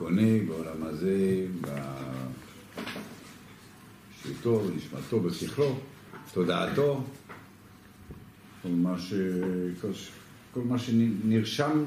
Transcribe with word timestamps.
קונה 0.00 0.44
בעולם 0.48 0.82
הזה, 0.82 1.46
בשיטו, 4.22 4.60
בנשמתו, 4.60 5.20
בשכלו, 5.20 5.78
תודעתו, 6.32 7.04
כל 8.62 8.68
מה, 8.68 8.98
ש... 8.98 9.14
כל 10.54 10.60
מה 10.60 10.78
שנרשם 10.78 11.84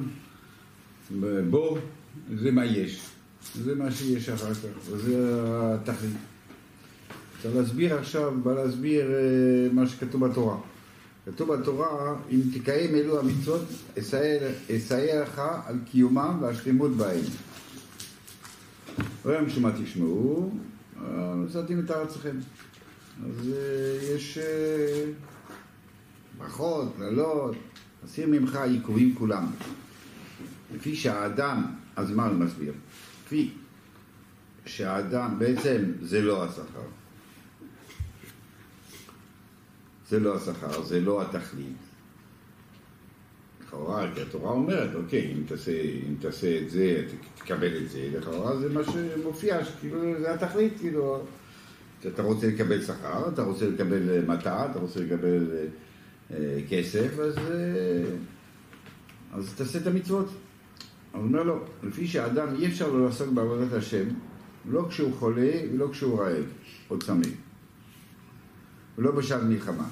בו, 1.50 1.78
זה 2.36 2.52
מה 2.52 2.66
יש. 2.66 3.02
זה 3.56 3.76
מה 3.76 3.92
שיש 3.92 4.30
אחר 4.30 4.54
כך, 4.54 4.90
וזה 4.90 5.44
התכלית. 5.46 6.12
צריך 7.42 7.56
להסביר 7.56 7.96
עכשיו, 7.96 8.34
בא 8.44 8.54
להסביר 8.54 9.12
אה, 9.12 9.68
מה 9.74 9.88
שכתוב 9.88 10.28
בתורה. 10.28 10.58
כתוב 11.26 11.54
בתורה, 11.54 12.16
אם 12.32 12.40
תקיים 12.54 12.96
אלו 12.96 13.20
המצוות, 13.20 13.66
אסייע 14.78 15.22
לך 15.22 15.42
על 15.66 15.76
קיומם 15.92 16.38
והשלימות 16.42 16.92
בהם. 16.92 17.22
ויום 19.26 19.50
שמה 19.50 19.72
תשמעו, 19.84 20.52
נשאתם 21.36 21.80
את 21.80 21.92
ארצכם. 21.92 22.38
אז 23.26 23.50
אה, 23.54 24.16
יש 24.16 24.38
אה, 24.38 25.06
ברכות, 26.38 26.94
קללות, 26.98 27.56
אסיר 28.06 28.28
ממך 28.28 28.56
עיכובים 28.56 29.16
כולם. 29.16 29.46
לפי 30.76 30.96
שהאדם, 30.96 31.66
אז 31.96 32.12
מה 32.12 32.26
הוא 32.26 32.36
מסביר? 32.36 32.74
לפי 33.26 33.52
שהאדם, 34.66 35.40
בעצם 35.40 35.84
זה 36.02 36.22
לא 36.22 36.44
השכר. 36.44 36.88
זה 40.10 40.20
לא 40.20 40.36
השכר, 40.36 40.84
זה 40.84 41.02
לא 41.02 41.22
התכלית. 41.22 41.78
לכאורה, 43.94 44.16
כי 44.16 44.22
התורה 44.22 44.52
אומרת, 44.52 44.96
אוקיי, 44.96 45.34
אם 45.34 45.44
תעשה, 45.48 45.82
אם 45.82 46.16
תעשה 46.20 46.60
את 46.62 46.70
זה, 46.70 47.04
תקבל 47.36 47.78
את 47.78 47.90
זה, 47.90 48.10
לכאורה 48.18 48.58
זה 48.58 48.70
מה 48.70 48.82
שמופיע, 48.84 49.66
שכאילו 49.66 50.20
זה 50.20 50.34
התכלית, 50.34 50.74
כאילו, 50.80 51.24
אתה 52.08 52.22
רוצה 52.22 52.48
לקבל 52.48 52.82
שכר, 52.82 53.30
אתה 53.34 53.44
רוצה 53.44 53.70
לקבל 53.70 54.26
מטע, 54.28 54.72
אתה 54.72 54.80
רוצה 54.80 55.00
לקבל 55.00 55.48
אה, 56.32 56.60
כסף, 56.70 57.20
אז, 57.20 57.38
אה, 57.38 58.04
אז 59.34 59.54
תעשה 59.56 59.80
את 59.80 59.88
המצוות. 59.88 60.30
הוא 61.12 61.24
אומר 61.24 61.44
לו, 61.44 61.60
לפי 61.84 62.08
שאדם 62.08 62.48
אי 62.60 62.68
אפשר 62.68 62.88
לו 62.88 63.06
לעסוק 63.06 63.30
בעבודת 63.30 63.74
השם, 63.74 64.06
לא 64.70 64.86
כשהוא 64.90 65.14
חולה 65.14 65.52
ולא 65.74 65.88
כשהוא 65.92 66.20
רעב 66.20 66.46
או 66.90 67.00
צמא, 67.00 67.28
ולא 68.98 69.12
בשעת 69.12 69.44
מלחמה. 69.44 69.88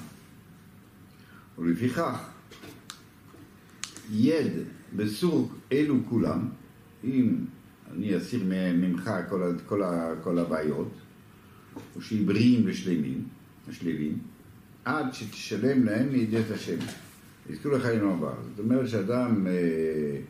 ולפיכך, 1.58 2.31
יד 4.12 4.52
בסוג 4.96 5.52
אלו 5.72 5.94
כולם, 6.08 6.48
אם 7.04 7.36
אני 7.92 8.16
אסיר 8.16 8.42
ממך 8.74 9.10
כל, 9.28 9.52
כל, 9.66 9.82
כל 10.22 10.38
הבעיות, 10.38 10.92
או 11.96 12.02
שיהיו 12.02 12.26
בריאים 12.26 12.62
ושלמים, 12.66 13.24
השלמים, 13.68 14.18
עד 14.84 15.14
שתשלם 15.14 15.84
להם 15.84 16.12
מידיעת 16.12 16.50
השם. 16.50 16.78
יזכו 17.50 17.68
עם 17.68 18.08
הבא. 18.08 18.32
זאת 18.50 18.58
אומרת 18.58 18.88
שאדם... 18.88 19.46
אה, 19.46 20.20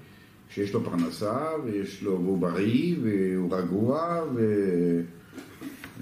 שיש 0.55 0.75
לו 0.75 0.85
פרנסה, 0.85 1.49
ויש 1.65 2.03
לו, 2.03 2.13
והוא 2.13 2.39
בריא, 2.39 2.97
והוא 3.03 3.57
רגוע, 3.57 4.25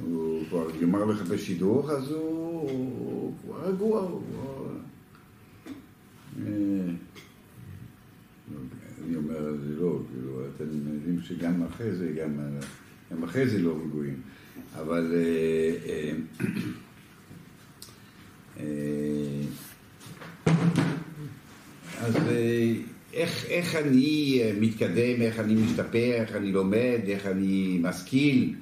והוא 0.01 0.45
כבר 0.49 0.67
גמר 0.83 1.05
לחפש 1.05 1.47
שידוך, 1.47 1.91
אז 1.91 2.11
הוא, 2.11 2.71
הוא 3.43 3.57
רגוע. 3.63 4.01
הוא... 4.01 4.23
אה, 6.47 6.53
אני 9.05 9.17
אומר, 9.17 9.55
זה 9.57 9.81
לא, 9.81 9.99
כאילו, 10.13 10.41
אתם 10.63 10.95
יודעים 10.95 11.21
שגם 11.23 11.63
אחרי 11.63 11.93
זה, 11.93 12.13
גם, 12.23 12.31
גם 13.13 13.25
אחרי 13.25 13.49
זה 13.49 13.59
לא 13.59 13.79
רגועים. 13.85 14.21
אבל... 14.77 15.15
אה, 15.15 16.13
אה, 18.61 19.43
אז 22.01 22.17
איך, 23.13 23.45
איך 23.49 23.77
אני 23.77 24.41
אה, 24.43 24.53
מתקדם, 24.61 25.23
איך 25.23 25.39
אני 25.39 25.55
משתפר, 25.55 26.13
איך 26.13 26.37
אני 26.37 26.53
לומד, 26.53 27.01
איך 27.07 27.27
אני 27.27 27.79
משכיל, 27.83 28.55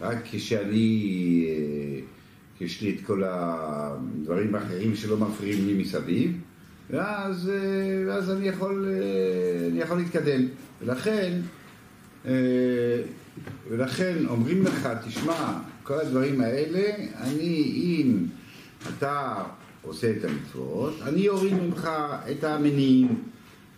רק 0.00 0.18
כשאני, 0.30 1.44
אה, 1.48 2.00
כשיש 2.56 2.82
לי 2.82 2.90
את 2.90 3.06
כל 3.06 3.22
הדברים 3.26 4.54
האחרים 4.54 4.96
שלא 4.96 5.16
מפריעים 5.16 5.66
לי 5.66 5.82
מסביב, 5.82 6.40
ואז, 6.90 7.50
אה, 7.50 8.04
ואז 8.06 8.30
אני, 8.30 8.48
יכול, 8.48 8.88
אני 9.70 9.80
יכול 9.80 9.98
להתקדם. 9.98 10.42
ולכן, 10.82 11.40
ולכן 13.70 14.14
אומרים 14.28 14.64
לך, 14.64 14.88
תשמע, 15.06 15.58
כל 15.82 15.94
הדברים 15.94 16.40
האלה, 16.40 16.90
אני, 17.20 17.72
אם 17.74 18.26
אתה 18.88 19.34
עושה 19.82 20.10
את 20.10 20.24
המצוות, 20.24 20.94
אני 21.02 21.28
אוריד 21.28 21.54
ממך 21.54 21.90
את 22.30 22.44
המניעים. 22.44 23.22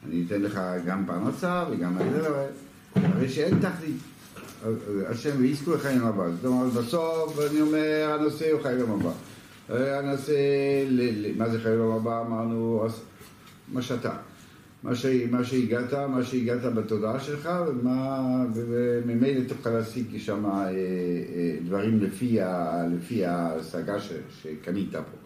אני 0.08 0.24
אתן 0.26 0.42
לך 0.42 0.60
גם 0.86 1.06
פרנסה 1.06 1.64
וגם... 1.70 1.98
הרי 2.94 3.28
שאין 3.28 3.58
תכלית. 3.60 3.96
השם 5.08 5.30
ויזכו 5.38 5.72
עם 5.94 6.06
הבא. 6.06 6.24
זאת 6.30 6.44
אומרת, 6.44 6.72
בסוף 6.72 7.38
אני 7.50 7.60
אומר, 7.60 8.16
הנושא 8.18 8.50
הוא 8.52 8.62
חי 8.62 8.72
יום 8.72 9.00
הבא. 9.00 9.10
הנושא, 9.70 10.34
מה 11.36 11.48
זה 11.48 11.60
חי 11.60 11.68
יום 11.68 11.96
הבא? 11.96 12.20
אמרנו, 12.20 12.86
מה 13.72 13.82
שאתה. 13.82 14.12
מה, 14.82 14.94
ש, 14.94 15.06
מה 15.30 15.44
שהגעת, 15.44 15.92
מה 15.92 16.24
שהגעת 16.24 16.74
בתודעה 16.74 17.20
שלך, 17.20 17.48
ומה, 17.68 18.44
וממילא 18.54 19.48
תוכל 19.48 19.70
להשיג 19.70 20.18
שם 20.18 20.46
אה, 20.46 20.68
אה, 20.70 21.56
דברים 21.64 22.00
לפי, 22.00 22.40
ה, 22.40 22.82
לפי 22.96 23.24
ההשגה 23.24 23.96
שקנית 24.42 24.92
פה. 24.92 25.16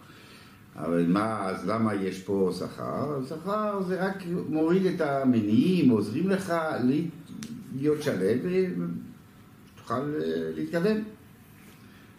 אבל 0.76 1.06
מה, 1.09 1.49
אז 1.49 1.69
למה 1.69 1.94
יש 1.94 2.21
פה 2.21 2.50
שכר? 2.59 3.21
שכר 3.28 3.82
זה 3.82 4.06
רק 4.06 4.22
מוריד 4.49 4.87
את 4.87 5.00
המניעים, 5.00 5.91
עוזרים 5.91 6.28
לך 6.28 6.55
להיות 7.76 8.03
שלם 8.03 8.38
ותוכל 8.43 9.94
אה, 9.94 10.50
להתקדם. 10.55 10.97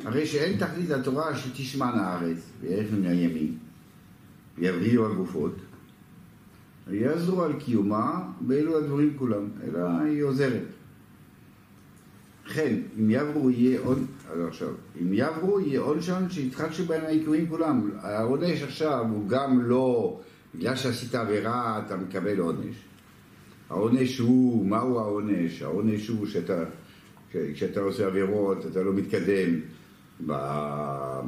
הרי 0.05 0.25
שאין 0.25 0.57
תכלית 0.57 0.89
לתורה 0.89 1.35
שתשמן 1.35 1.91
הארץ 1.95 2.37
בערך 2.61 2.87
מן 2.91 3.05
הימים, 3.05 3.57
ויבריאו 4.57 5.11
הגופות, 5.11 5.55
ויעזרו 6.87 7.43
על 7.43 7.53
קיומה 7.59 8.31
באלו 8.41 8.77
הדברים 8.77 9.13
כולם, 9.17 9.47
אלא 9.63 9.79
היא 9.79 10.23
עוזרת. 10.23 10.61
וכן, 12.45 12.75
אם 12.99 13.09
יעברו 13.09 13.49
יהיה 13.49 13.79
עוד, 13.83 13.99
אז 14.31 14.39
עכשיו, 14.47 14.69
אם 15.01 15.13
יעברו 15.13 15.59
יהיה 15.59 15.81
עונשן 15.81 16.25
שיתחדשו 16.29 16.85
בהם 16.85 17.05
העיקויים 17.05 17.49
כולם. 17.49 17.89
העונש 18.01 18.61
עכשיו 18.61 19.05
הוא 19.09 19.29
גם 19.29 19.61
לא, 19.61 20.19
בגלל 20.55 20.75
שעשית 20.75 21.15
עבירה 21.15 21.81
אתה 21.85 21.97
מקבל 21.97 22.39
עונש. 22.39 22.75
העונש 23.69 24.17
הוא, 24.17 24.65
מהו 24.65 24.99
העונש? 24.99 25.61
העונש 25.61 26.07
הוא 26.07 26.27
שאתה, 26.27 26.63
כשאתה 27.53 27.79
עושה 27.79 28.07
עבירות 28.07 28.65
אתה 28.65 28.83
לא 28.83 28.93
מתקדם 28.93 29.59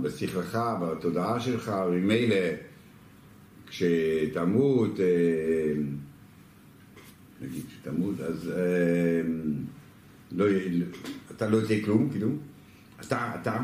בשכלך, 0.01 0.59
בתודעה 0.81 1.39
שלך, 1.39 1.71
וממילא 1.87 2.35
כשתמות, 3.67 4.99
אה, 4.99 5.73
נגיד 7.41 7.65
כשתמות, 7.67 8.19
אז 8.19 8.51
אה, 8.55 9.21
לא, 10.31 10.45
אתה 11.31 11.47
לא 11.47 11.65
תהיה 11.65 11.85
כלום, 11.85 12.09
כאילו, 12.09 12.29
אתה, 13.01 13.31
אתה. 13.41 13.63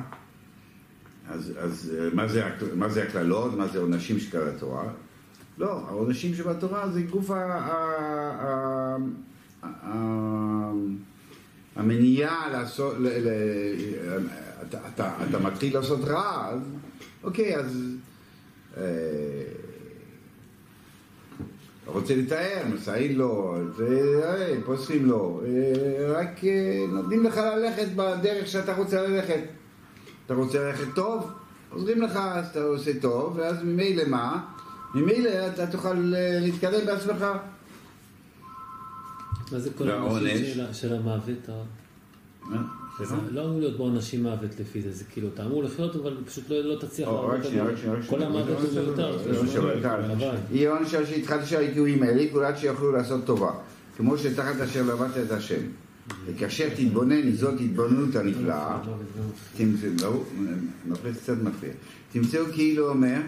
אז, 1.30 1.54
אז 1.58 1.96
מה, 2.14 2.28
זה, 2.28 2.44
מה 2.76 2.90
זה 2.90 3.04
הקללות, 3.04 3.54
מה 3.54 3.68
זה 3.68 3.80
עונשים 3.80 4.20
של 4.20 4.48
התורה? 4.48 4.90
לא, 5.58 5.88
העונשים 5.88 6.36
שבתורה 6.36 6.90
זה 6.90 7.02
גוף 7.02 7.32
ה... 7.32 8.98
המניעה 11.76 12.50
לעשות, 12.52 12.96
אתה, 14.70 14.78
אתה, 14.94 15.12
אתה 15.30 15.40
מתחיל 15.40 15.74
לעשות 15.78 16.00
רע, 16.04 16.50
אז 16.50 16.62
אוקיי, 17.24 17.58
אז 17.58 17.88
אה, 18.78 18.84
רוצה 21.86 22.16
לתאר, 22.16 22.64
מסייעים 22.74 23.18
לו, 23.18 23.58
פוסחים 24.66 25.06
לו, 25.06 25.42
אה, 25.46 26.12
רק 26.12 26.44
אה, 26.44 26.86
נותנים 26.90 27.24
לך 27.24 27.38
ללכת 27.38 27.88
בדרך 27.96 28.48
שאתה 28.48 28.76
רוצה 28.76 29.08
ללכת. 29.08 29.42
אתה 30.26 30.34
רוצה 30.34 30.60
ללכת 30.60 30.88
טוב, 30.96 31.32
עוזרים 31.70 32.02
לך, 32.02 32.16
אז 32.16 32.48
אתה 32.48 32.64
עושה 32.64 32.92
טוב, 33.02 33.38
ואז 33.38 33.64
ממילא 33.64 34.04
מה? 34.08 34.46
ממילא 34.96 35.30
אתה 35.54 35.68
תוכל 35.68 36.14
אה, 36.16 36.40
להתקדם 36.42 36.86
בעצמך. 36.86 37.26
מה 39.52 39.60
זה 39.60 39.70
כל 39.78 39.92
הנושא 39.92 40.74
של 40.74 40.94
המוות? 40.94 41.50
לא 43.32 43.46
אמור 43.46 43.60
להיות 43.60 43.78
בעונשים 43.78 44.24
מוות 44.24 44.60
לפי 44.60 44.82
זה, 44.82 44.92
זה 44.92 45.04
כאילו, 45.04 45.28
אתה 45.34 45.46
אמור 45.46 45.64
לחיות, 45.64 45.96
אבל 45.96 46.18
פשוט 46.26 46.44
לא 46.50 46.76
תצליח 46.80 47.08
לעבוד. 47.08 47.30
רק 47.30 47.44
שנייה. 47.44 47.66
כל 48.10 48.24
המוות 48.24 48.60
הוא 48.60 48.82
מיותר. 48.82 49.18
יהיה 50.52 50.72
עונש 50.72 50.96
שהתחדשה 50.96 51.58
העיתויים 51.58 52.04
האלה, 52.04 52.24
כולת 52.32 52.58
שיכולו 52.58 52.92
לעשות 52.92 53.26
טובה. 53.26 53.52
כמו 53.98 54.18
שתחת 54.18 54.62
אשר 54.62 54.82
לבדת 54.82 55.18
את 55.26 55.32
השם. 55.32 55.62
וכאשר 56.26 56.70
תתבונן, 56.76 57.32
זאת 57.32 57.62
התבוננות 57.62 58.16
הנפלאה, 58.16 58.80
תמצאו, 59.58 60.24
מפריע 60.86 61.14
קצת 61.14 61.38
מפריע, 61.44 61.74
תמצאו 62.12 62.46
כאילו 62.54 62.90
אומר, 62.90 63.22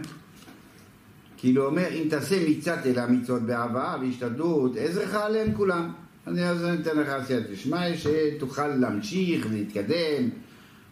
כאילו 1.38 1.66
אומר, 1.66 1.88
אם 1.92 2.08
תעשה 2.10 2.50
מצוות 2.50 2.80
אל 2.86 3.00
המצוות 3.00 3.42
באהבה 3.42 3.96
והשתדלות, 4.02 4.78
עזרך 4.78 5.14
עליהם 5.14 5.54
כולם. 5.54 5.92
אני 6.28 6.50
אז 6.50 6.66
אתן 6.82 6.98
לך 6.98 7.10
עשיית 7.10 7.44
ושמע, 7.52 7.82
שתוכל 7.96 8.68
להמשיך 8.68 9.48
ולהתקדם, 9.50 10.30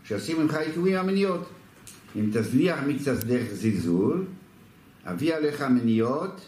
שישים 0.04 0.42
ממך 0.42 0.56
עיכובים 0.56 0.96
המניות. 0.96 1.50
אם 2.16 2.30
תזליח 2.34 2.80
מקצת 2.88 3.24
דרך 3.24 3.54
זלזול, 3.54 4.26
אביא 5.06 5.36
עליך 5.36 5.62
מניות, 5.62 6.42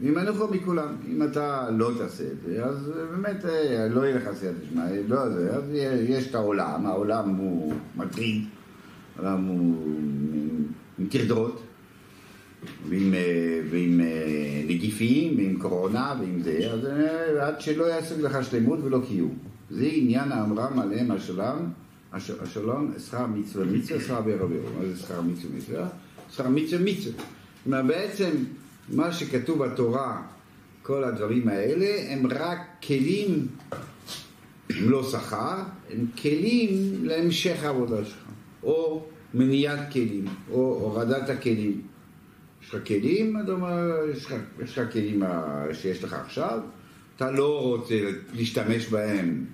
וימנוחו 0.00 0.48
מכולם. 0.48 0.96
אם 1.08 1.22
אתה 1.22 1.70
לא 1.70 1.90
תעשה 1.98 2.24
את 2.24 2.36
זה, 2.46 2.64
אז 2.64 2.92
באמת 3.10 3.44
אה, 3.44 3.88
לא 3.88 4.00
יהיה 4.00 4.16
לך 4.16 4.26
עשיית 4.26 4.54
ושמע, 4.62 4.84
לא 5.08 5.28
זה, 5.28 5.56
אז 5.56 5.64
יש 6.08 6.28
את 6.28 6.34
העולם, 6.34 6.86
העולם 6.86 7.28
הוא 7.28 7.74
מטריד, 7.96 8.44
העולם 9.16 9.44
הוא 9.44 9.98
עם 10.98 11.06
טרדות. 11.06 11.62
ועם, 12.88 13.14
אה, 13.14 13.60
ועם 13.70 14.00
אה, 14.00 14.62
נגיפים, 14.66 15.36
ועם 15.36 15.56
קורונה, 15.58 16.14
ועם 16.20 16.42
זה, 16.42 16.70
אז 16.72 16.86
אה, 16.86 17.46
עד 17.46 17.60
שלא 17.60 17.98
ישיג 17.98 18.20
לך 18.20 18.44
שלמות 18.44 18.78
ולא 18.82 19.00
קיום. 19.08 19.34
זה 19.70 19.88
עניין 19.92 20.32
האמרם 20.32 20.78
עליהם 20.78 21.10
השלום, 21.10 21.72
השלום, 22.12 22.92
שכר 23.06 23.26
מצווה 23.26 23.66
מצווה, 23.66 24.00
שכר 24.00 24.20
בירו. 24.20 24.48
מה 24.48 24.86
זה 24.86 24.96
שכר 24.96 25.20
מצווה 25.20 25.56
מצווה? 25.56 25.88
שכר 26.30 26.48
מצווה 26.48 26.84
מצווה. 26.84 27.12
זאת 27.12 27.66
אומרת, 27.66 27.86
בעצם 27.86 28.30
מה 28.88 29.12
שכתוב 29.12 29.64
בתורה, 29.64 30.22
כל 30.82 31.04
הדברים 31.04 31.48
האלה, 31.48 32.12
הם 32.12 32.26
רק 32.26 32.58
כלים, 32.86 33.46
הם 34.70 34.90
לא 34.90 35.02
שכר, 35.02 35.62
הם 35.90 36.06
כלים 36.22 36.70
להמשך 37.02 37.64
העבודה 37.64 38.04
שלך. 38.04 38.24
או 38.62 39.06
מניעת 39.34 39.92
כלים, 39.92 40.24
או 40.50 40.78
הורדת 40.82 41.28
הכלים. 41.28 41.80
יש 42.64 42.74
לך 42.74 42.86
כלים, 42.86 43.40
אתה 43.44 43.52
אומר, 43.52 43.90
יש 44.12 44.24
לך, 44.24 44.34
יש 44.64 44.78
לך 44.78 44.92
כלים 44.92 45.22
שיש 45.72 46.04
לך 46.04 46.12
עכשיו, 46.12 46.60
אתה 47.16 47.30
לא 47.30 47.60
רוצה 47.62 47.94
להשתמש 48.34 48.86
בהם 48.86 49.44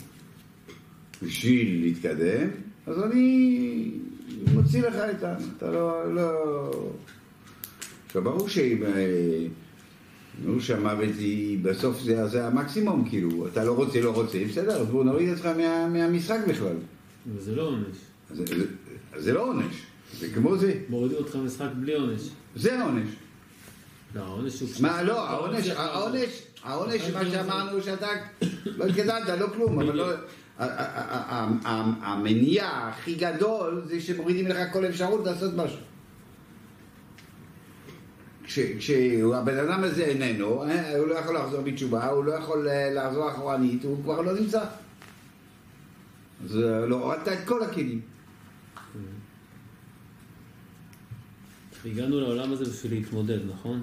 בשביל 1.22 1.80
להתקדם, 1.80 2.48
אז 2.86 3.02
אני 3.02 3.90
מוציא 4.54 4.82
לך 4.82 4.94
את 4.94 5.22
ה... 5.22 5.36
אתה 5.56 5.70
לא... 5.70 6.14
לא... 6.14 6.70
עכשיו 8.06 8.22
ברור 8.22 8.48
שאם... 8.48 8.82
ברור 10.44 10.60
שהמוות 10.60 11.16
היא, 11.18 11.58
בסוף 11.62 12.00
זה, 12.00 12.26
זה 12.26 12.46
המקסימום, 12.46 13.08
כאילו, 13.08 13.48
אתה 13.48 13.64
לא 13.64 13.72
רוצה, 13.72 14.00
לא 14.00 14.10
רוצה, 14.10 14.38
בסדר, 14.48 14.80
אז 14.80 14.86
בואו 14.86 15.04
נוריד 15.04 15.30
אותך 15.30 15.46
מה, 15.46 15.88
מהמשחק 15.88 16.38
בכלל. 16.48 16.76
וזה 17.34 17.56
לא 17.56 17.62
עונש. 17.62 17.96
זה, 18.30 18.44
זה, 18.46 18.66
זה 19.16 19.32
לא 19.32 19.48
עונש, 19.48 19.74
זה 20.18 20.28
כמו 20.34 20.56
זה. 20.56 20.80
מורידים 20.88 21.18
אותך 21.18 21.36
משחק 21.36 21.68
בלי 21.80 21.94
עונש. 21.94 22.30
זה 22.56 22.80
העונש. 22.80 23.08
לא, 24.14 24.22
העונש 24.22 24.60
הוא... 24.60 24.68
מה, 24.80 25.02
לא, 25.02 25.28
העונש, 25.28 25.68
העונש, 25.68 26.42
העונש, 26.62 27.10
מה 27.10 27.24
שאמרנו 27.30 27.82
שאתה 27.82 28.08
לא 28.66 28.84
התקדמת, 28.84 29.28
לא 29.40 29.46
כלום, 29.46 29.80
אבל 29.80 29.96
לא... 29.96 30.06
המניע 32.02 32.66
הכי 32.66 33.14
גדול 33.14 33.82
זה 33.86 34.00
שמורידים 34.00 34.46
לך 34.48 34.72
כל 34.72 34.86
אפשרות 34.86 35.24
לעשות 35.26 35.54
משהו. 35.56 35.80
כשהבן 38.78 39.58
אדם 39.58 39.84
הזה 39.84 40.04
איננו, 40.04 40.64
הוא 40.98 41.06
לא 41.06 41.14
יכול 41.14 41.36
לחזור 41.36 41.60
בתשובה, 41.60 42.06
הוא 42.06 42.24
לא 42.24 42.32
יכול 42.32 42.68
לחזור 42.94 43.30
אחורנית, 43.30 43.84
הוא 43.84 44.02
כבר 44.02 44.20
לא 44.20 44.32
נמצא. 44.32 44.64
אז 46.44 46.56
לא 46.88 46.96
הורדת 46.96 47.28
את 47.28 47.38
כל 47.44 47.62
הכלים. 47.62 48.00
הגענו 51.86 52.20
לעולם 52.20 52.52
הזה 52.52 52.64
בשביל 52.64 52.92
להתמודד, 52.92 53.38
נכון? 53.48 53.82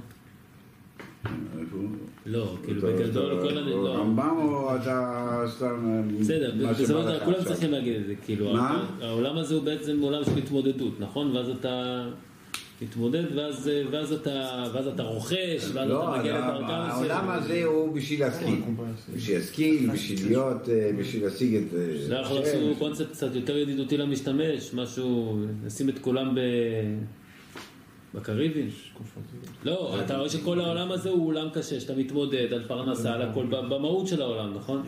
לא, 2.26 2.56
כאילו 2.66 2.82
בגדול 2.82 3.42
כל 3.42 3.58
הנ... 3.58 3.70
לא. 3.70 3.96
רמב"ם 3.96 4.38
או 4.38 4.76
אתה 4.76 5.44
סתם... 5.48 6.02
בסדר, 6.20 6.54
בסופו 6.60 6.86
של 6.86 6.94
דבר 6.94 7.20
כולם 7.26 7.44
צריכים 7.44 7.72
להגיד 7.72 7.96
את 7.96 8.08
זה, 8.08 8.14
כאילו, 8.26 8.58
העולם 9.02 9.38
הזה 9.38 9.56
הוא 9.56 9.64
בעצם 9.64 10.00
עולם 10.02 10.24
של 10.24 10.38
התמודדות, 10.38 11.00
נכון? 11.00 11.36
ואז 11.36 11.50
אתה 11.50 12.06
מתמודד, 12.82 13.24
ואז, 13.36 13.72
ואז, 13.92 14.12
אתה, 14.14 14.64
ואז 14.74 14.88
אתה 14.88 15.04
רוכש, 15.04 15.64
ואז 15.74 15.90
לא, 15.90 16.04
אתה 16.04 16.20
מגיע 16.20 16.38
לדרגה 16.38 16.88
מסוימת. 16.88 17.12
העולם 17.12 17.30
הזה 17.30 17.66
הוא 17.66 17.96
בשביל 17.96 18.20
להשכיל, 18.20 18.62
בשביל 19.16 19.38
להשכיל, 19.38 19.90
בשביל 19.92 20.28
להיות, 20.28 20.70
בשביל 21.00 21.24
להשיג 21.24 21.56
את... 21.56 21.74
יכול 22.22 22.40
לעשות 22.40 22.78
קונספט 22.80 23.12
קצת 23.12 23.36
יותר 23.36 23.58
ידידותי 23.58 23.98
למשתמש, 23.98 24.74
משהו, 24.74 25.40
לשים 25.66 25.90
את 25.90 26.00
כולם 26.00 26.36
ב... 26.36 26.40
בקריבים? 28.18 28.70
לא, 29.64 29.96
אתה 30.06 30.18
רואה 30.18 30.30
שכל 30.30 30.60
העולם 30.60 30.92
הזה 30.92 31.10
הוא 31.10 31.28
עולם 31.28 31.48
קשה, 31.54 31.80
שאתה 31.80 31.96
מתמודד 31.96 32.54
על 32.54 32.64
פרנסה, 32.68 33.14
על 33.14 33.22
הכל, 33.22 33.46
במהות 33.46 34.08
של 34.08 34.22
העולם, 34.22 34.54
נכון? 34.54 34.84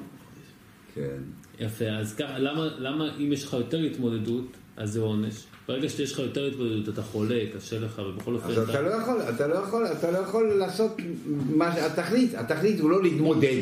כן. 0.96 1.18
יפה, 1.60 1.86
אז 1.86 2.16
ככה, 2.16 2.40
למה, 2.40 2.68
למה 2.78 3.10
אם 3.20 3.34
יש 3.34 3.44
לך 3.44 3.54
יותר 3.54 3.80
התמודדות, 3.80 4.46
אז 4.78 4.92
זה 4.92 5.00
עונש? 5.02 5.44
ברגע 5.68 5.90
שיש 5.90 6.14
לך 6.14 6.20
יותר 6.20 6.46
התמודדות, 6.46 6.90
אתה 6.94 7.02
חולה, 7.02 7.40
קשה 7.56 7.80
לך, 7.80 8.02
ובכל 8.08 8.36
אופן... 8.36 8.50
אז 8.50 8.70
אתה 8.70 8.82
לא 8.82 8.90
יכול, 8.90 9.22
אתה 9.36 9.48
לא 9.48 9.56
יכול, 9.56 9.86
אתה 9.86 10.12
לא 10.12 10.18
יכול 10.18 10.54
לעשות 10.54 10.92
מה... 11.50 11.68
התכלית, 11.68 12.36
התכלית 12.36 12.80
הוא 12.80 12.90
לא 12.90 13.04
להתמודד, 13.04 13.62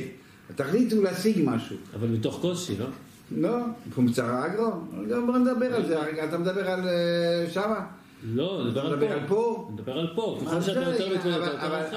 התכלית 0.49 0.93
הוא 0.93 1.03
להשיג 1.03 1.41
משהו. 1.43 1.75
אבל 1.95 2.07
מתוך 2.07 2.39
קושי, 2.41 2.73
לא? 2.79 2.85
לא, 3.31 3.57
קומצר 3.95 4.45
אגרו, 4.45 4.71
בוא 5.25 5.37
נדבר 5.37 5.75
על 5.75 5.85
זה, 5.87 6.23
אתה 6.23 6.37
מדבר 6.37 6.69
על 6.69 6.89
שמה? 7.51 7.85
לא, 8.23 8.63
נדבר 8.67 9.11
על 9.11 9.19
פה. 9.27 9.69
נדבר 9.73 9.99
על 9.99 10.07
פה. 10.15 10.39
ככל 10.41 10.61
שאתה 10.61 10.79
יותר 10.79 11.15
מתמודד, 11.15 11.41
אתה 11.41 11.65
יותר 11.65 11.67
רוחץ. 11.67 11.93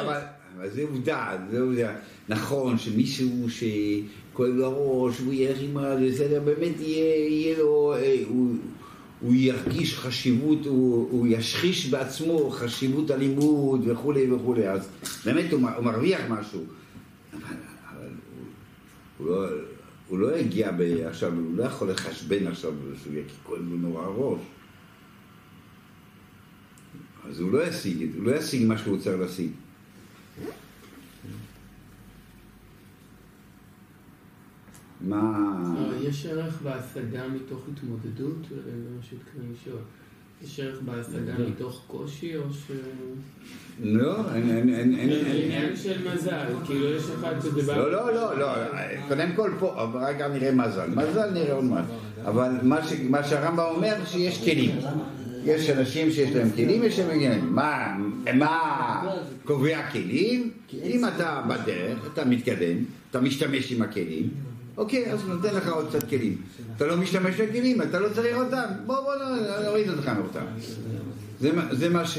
אבל 0.57 0.71
זה 0.71 0.83
עובדה, 0.83 1.37
זה 1.51 1.61
עובדה. 1.61 1.93
נכון 2.29 2.79
שמישהו 2.79 3.47
שכואב 3.51 4.51
לו 4.51 4.67
הראש, 4.67 5.21
והוא 5.21 5.33
יהיה 5.33 5.55
עם 5.61 5.77
בסדר, 6.07 6.41
באמת 6.45 6.81
יהיה 6.81 7.59
לו, 7.59 7.95
הוא 9.21 9.35
ירגיש 9.35 9.95
חשיבות, 9.95 10.67
הוא 10.67 11.27
ישחיש 11.27 11.91
בעצמו 11.91 12.51
חשיבות 12.51 13.11
הלימוד 13.11 13.89
וכולי 13.89 14.33
וכולי, 14.33 14.69
אז 14.69 14.89
באמת 15.25 15.53
הוא 15.53 15.61
מרוויח 15.61 16.21
משהו. 16.29 16.61
אבל 19.21 19.59
הוא 20.09 20.19
לא 20.19 20.37
יגיע 20.37 20.71
עכשיו, 21.09 21.33
הוא 21.33 21.57
לא 21.57 21.65
יכול 21.65 21.91
לחשבן 21.91 22.47
עכשיו, 22.47 22.73
שהוא 23.03 23.13
יהיה 23.13 23.25
כואב 23.43 23.61
לו 23.71 23.77
נורא 23.77 24.03
הראש. 24.03 24.41
אז 27.29 27.41
הוא 27.41 27.53
לא 27.53 27.67
ישיג 27.67 28.03
את 28.03 28.13
זה, 28.13 28.19
הוא 28.19 28.27
לא 28.27 28.37
ישיג 28.37 28.67
מה 28.67 28.79
שהוא 28.79 28.99
צריך 28.99 29.21
להשיג. 29.21 29.51
מה... 35.01 35.47
יש 36.03 36.27
ערך 36.27 36.63
בהשגה 36.63 37.29
מתוך 37.29 37.61
התמודדות? 37.73 38.37
זה 38.49 38.71
מה 38.97 39.03
שהתכוון 39.03 39.53
לשאול. 39.53 39.81
יש 40.45 40.61
ערך 40.61 40.83
בהשגה 40.83 41.33
מתוך 41.49 41.83
קושי 41.87 42.37
או 42.37 42.43
ש... 42.53 42.71
לא, 43.83 44.35
אין, 44.35 44.51
אין, 44.51 44.75
אין, 44.75 44.95
אין. 44.95 45.11
עניין 45.45 45.77
של 45.77 46.09
מזל, 46.13 46.47
כאילו 46.67 46.87
יש 46.87 47.03
אחד 47.19 47.35
שזה 47.41 47.63
בא... 47.63 47.77
לא, 47.77 47.93
לא, 47.93 48.15
לא, 48.15 48.39
לא, 48.39 48.49
קודם 49.09 49.29
כל 49.37 49.51
פה, 49.59 49.91
רגע 50.09 50.29
נראה 50.29 50.53
מזל. 50.53 50.91
מזל 50.91 51.31
נראה 51.31 51.53
עוד 51.53 51.65
מעט. 51.65 51.85
אבל 52.25 52.51
מה 53.09 53.25
שהרמב"ם 53.25 53.65
אומר, 53.77 54.05
שיש 54.05 54.45
כלים. 54.45 54.71
יש 55.45 55.71
אנשים 55.71 56.11
שיש 56.11 56.35
להם 56.35 56.51
כלים, 56.51 56.83
יש 56.85 56.99
להם 56.99 57.09
כלים. 57.09 57.55
מה, 57.55 57.99
מה 58.35 59.03
קובע 59.45 59.91
כלים? 59.91 60.51
אם 60.73 61.05
אתה 61.05 61.43
בדרך, 61.49 61.99
אתה 62.13 62.25
מתקדם, 62.25 62.77
אתה 63.11 63.21
משתמש 63.21 63.73
עם 63.73 63.83
הכלים, 63.83 64.31
אוקיי, 64.77 65.13
אז 65.13 65.29
נותן 65.29 65.55
לך 65.55 65.69
עוד 65.69 65.89
קצת 65.89 66.09
כלים. 66.09 66.37
אתה 66.77 66.87
לא 66.87 66.97
משתמש 66.97 67.41
בכלים, 67.41 67.83
אתה 67.83 68.01
לא 68.01 68.09
צריך 68.09 68.37
אותם, 68.37 68.65
בוא 68.87 69.01
בוא 69.01 69.15
נוריד 69.65 69.89
אותך 69.89 70.09
מאותם. 70.09 70.45
זה, 71.41 71.51
זה, 71.71 71.89
מה 71.89 72.07
ש, 72.07 72.19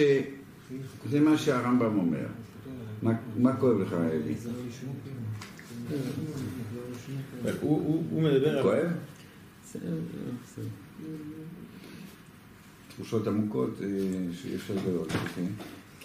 זה 1.10 1.20
מה 1.20 1.38
שהרמב"ם 1.38 2.00
אומר. 2.00 2.26
מה, 3.02 3.12
מה 3.38 3.56
כואב 3.56 3.80
לך, 3.80 3.94
אלי? 3.94 4.36
הוא 7.62 8.22
מדבר 8.22 8.58
על... 8.58 8.64
כואב? 8.64 8.88
תחושות 13.02 13.28
עמוקות 13.28 13.70
שאי 14.42 14.56
אפשר 14.56 14.74
לדבר. 14.74 15.04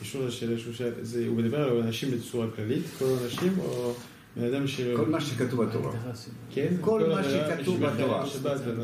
קשור 0.01 0.27
לשאלה 0.27 0.59
שהוא 0.59 0.75
שאל, 0.75 0.93
הוא 1.29 1.37
מדבר 1.37 1.63
על 1.63 1.83
אנשים 1.83 2.11
בצורה 2.11 2.47
כללית, 2.57 2.83
כל 2.99 3.05
האנשים, 3.05 3.53
או 3.59 3.95
בן 4.37 4.45
אדם 4.45 4.67
ש... 4.67 4.81
כל 4.81 5.07
מה 5.07 5.21
שכתוב 5.21 5.65
בתורה. 5.65 5.93
כן? 6.55 6.75
כל 6.81 7.09
מה 7.09 7.25
שכתוב 7.25 7.81
בתורה. 7.81 8.25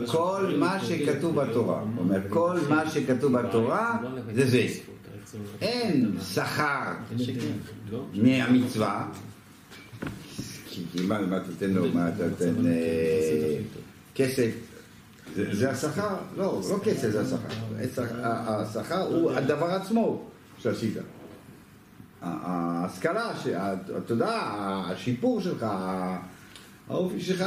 כל 0.07 0.54
מה 0.59 0.81
שכתוב 0.85 1.40
בתורה. 1.40 1.83
אומר, 1.99 2.21
כל 2.28 2.57
מה 2.69 2.90
שכתוב 2.90 3.33
בתורה 3.33 3.99
זה 4.35 4.47
זה. 4.47 4.66
אין 5.61 6.16
שכר 6.35 6.92
מהמצווה, 8.14 9.09
כי 10.71 10.85
מה, 11.09 11.21
מה 11.21 11.40
תיתן 11.40 11.71
לו, 11.71 11.88
מה 11.95 12.09
אתה 12.09 12.25
אה, 12.66 13.59
כסף, 14.14 14.50
זה 15.34 15.70
השכר? 15.70 16.16
לא, 16.36 16.60
לא 16.70 16.78
כסף 16.84 17.10
זה 17.10 17.20
השכר, 17.20 17.48
השכר 18.46 19.00
הוא 19.00 19.30
הדבר 19.30 19.66
עצמו 19.66 20.28
שעשית. 20.58 20.96
ההשכלה, 22.22 23.32
התודעה, 23.96 24.90
השיפור 24.90 25.40
שלך, 25.40 25.66
האופי 26.88 27.20
שלך 27.20 27.44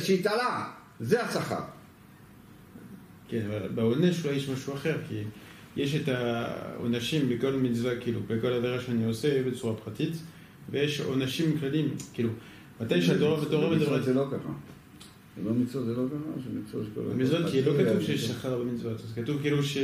שהתעלה, 0.00 0.64
זה 1.00 1.22
השכר. 1.22 1.60
כן, 3.28 3.42
אבל 3.48 3.68
בעונש 3.68 4.24
אולי 4.24 4.36
יש 4.36 4.48
משהו 4.48 4.74
אחר, 4.74 4.96
כי 5.08 5.22
יש 5.76 5.94
את 5.94 6.08
העונשים 6.08 7.28
בכל 7.28 7.52
מצווה, 7.52 7.96
כאילו, 8.00 8.20
בכל 8.26 8.52
עבירה 8.52 8.80
שאני 8.80 9.04
עושה 9.04 9.42
בצורה 9.42 9.74
פרטית, 9.74 10.12
ויש 10.70 11.00
עונשים 11.00 11.58
כלליים, 11.58 11.94
כאילו, 12.12 12.30
מתי 12.80 13.02
שהתורה 13.02 13.42
ותורה 13.42 13.70
מדברת... 13.76 14.04
זה 14.04 14.14
לא 14.14 14.26
ככה. 14.26 14.48
זה 15.36 15.48
לא 15.48 15.54
מצוות, 15.54 15.84
זה 15.86 15.92
לא 15.92 16.02
ככה, 16.08 16.42
שמצוות 16.44 16.86
שכל... 16.86 17.00
במצוות, 17.00 17.50
כי 17.50 17.62
לא 17.62 17.72
כתוב 17.78 18.02
שיש 18.02 18.28
שכר 18.28 18.58
במצוות, 18.58 19.00
אז 19.00 19.12
כתוב 19.14 19.42
כאילו 19.42 19.62
ש... 19.62 19.76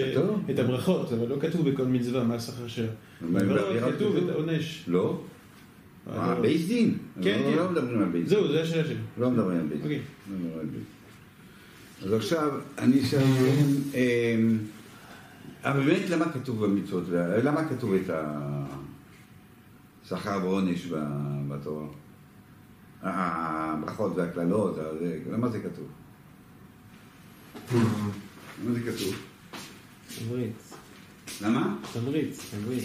את 0.50 0.58
הברכות, 0.58 1.12
אבל 1.12 1.28
לא 1.28 1.36
כתוב 1.40 1.70
בכל 1.70 1.84
מצווה 1.84 2.24
מה 2.24 2.34
השכר 2.34 2.68
שלה. 2.68 2.88
כתוב 3.96 4.16
את 4.16 4.28
העונש. 4.28 4.84
לא. 4.88 5.20
אה, 6.12 6.40
בייס 6.40 6.66
דין? 6.66 6.98
כן, 7.22 7.40
כן. 7.44 7.56
לא 7.56 7.70
מדברים 7.70 8.02
על 8.02 8.08
בייס 8.08 8.28
דין. 8.28 8.38
זהו, 8.38 8.52
זה 8.52 8.62
השאלה 8.62 8.84
שלי. 8.84 8.94
לא 9.18 9.30
מדברים 9.30 9.60
על 9.60 9.66
בייס 9.66 9.82
דין. 9.82 10.00
אוקיי. 10.54 10.80
אז 12.04 12.12
עכשיו, 12.12 12.60
אני 12.78 13.02
אשאל, 13.02 13.22
אמ, 13.94 14.58
אבל 15.64 15.84
באמת 15.84 16.10
למה 16.10 16.32
כתוב 16.32 16.66
במצוות, 16.66 17.04
למה 17.44 17.68
כתוב 17.68 17.94
את 17.94 18.10
השכר 20.04 20.38
ועונש 20.42 20.88
בתורה? 21.48 21.86
הברכות 23.02 24.12
והקללות, 24.16 24.78
למה 25.32 25.48
זה 25.48 25.58
כתוב? 25.60 25.86
למה 28.64 28.72
זה 28.72 28.80
כתוב? 28.80 29.14
תמריץ. 30.18 30.72
למה? 31.42 31.76
תמריץ. 31.92 32.40
תמריץ. 32.50 32.84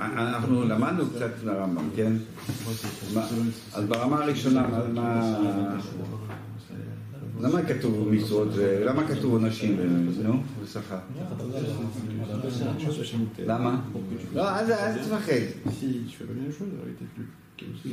אנחנו 0.00 0.64
למדנו 0.64 1.04
קצת 1.10 1.30
מהרמב"ם, 1.44 1.88
כן? 1.96 2.12
אז 3.74 3.84
ברמה 3.88 4.24
הראשונה, 4.24 4.66
למה 7.40 7.62
כתוב 7.62 8.08
משרות, 8.12 8.48
למה 8.86 9.08
כתוב 9.08 9.32
עונשים, 9.32 9.76
נו, 10.24 10.42
בשכר? 10.64 10.98
למה? 13.46 13.80
לא, 14.34 14.58
אל 14.58 14.98
תפחד. 14.98 15.32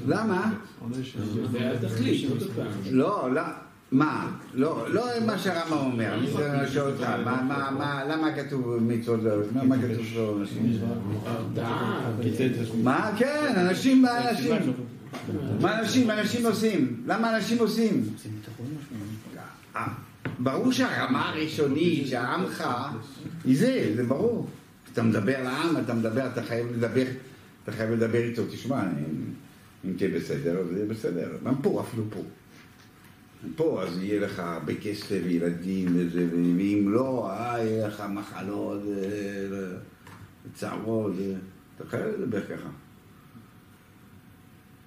למה? 0.08 0.52
לא, 2.92 3.30
לא. 3.34 3.42
מה? 3.94 4.32
לא, 4.54 4.94
לא 4.94 5.06
מה 5.26 5.38
שהרמב"ם 5.38 5.78
אומר, 5.78 6.14
אני 6.14 6.28
שואל 6.74 6.92
אותך, 6.92 7.08
למה 8.10 8.32
כתוב 8.36 8.78
מצוות 8.82 9.20
לא, 9.24 9.64
מה 9.64 9.76
כתוב 9.78 10.06
לא 10.16 10.38
אנשים? 10.42 10.80
מה? 12.84 13.12
כן, 13.18 13.54
אנשים, 13.58 14.06
אנשים. 14.06 14.74
מה 15.62 15.80
אנשים, 15.80 16.12
אנשים 16.12 16.46
עושים? 16.46 17.04
למה 17.06 17.36
אנשים 17.36 17.58
עושים? 17.60 18.04
ברור 20.40 20.72
שהרמה 20.72 21.30
הראשונית 21.30 22.08
שהעמך 22.08 22.64
היא 23.46 23.58
זה, 23.58 23.94
זה 23.96 24.04
ברור. 24.04 24.48
אתה 24.94 25.04
מדבר 25.04 25.44
לעם, 25.44 25.78
אתה 25.78 25.94
מדבר, 25.94 26.28
אתה 26.28 26.44
חייב 26.44 26.68
לדבר, 26.78 27.06
אתה 27.64 27.72
חייב 27.72 27.90
לדבר 27.92 28.24
איתו, 28.24 28.42
תשמע, 28.52 28.84
אם 29.86 29.94
תהיה 29.98 30.10
בסדר, 30.10 30.62
יהיה 30.72 30.86
בסדר. 30.86 31.30
גם 31.46 31.56
פה, 31.62 31.84
אפילו 31.88 32.04
פה. 32.10 32.20
פה 33.56 33.84
אז 33.84 33.98
יהיה 34.04 34.22
לך 34.22 34.40
הרבה 34.40 34.76
כסף 34.76 35.20
וילדים 35.24 35.88
וזה, 35.96 36.28
ואם 36.32 36.86
לא, 36.88 37.30
אה, 37.32 37.60
יהיה 37.60 37.88
לך 37.88 38.04
מחלות 38.10 38.82
וצערות, 40.46 41.14
אתה 41.76 41.86
חייב 41.90 42.06
לדבר 42.06 42.42
ככה. 42.46 42.70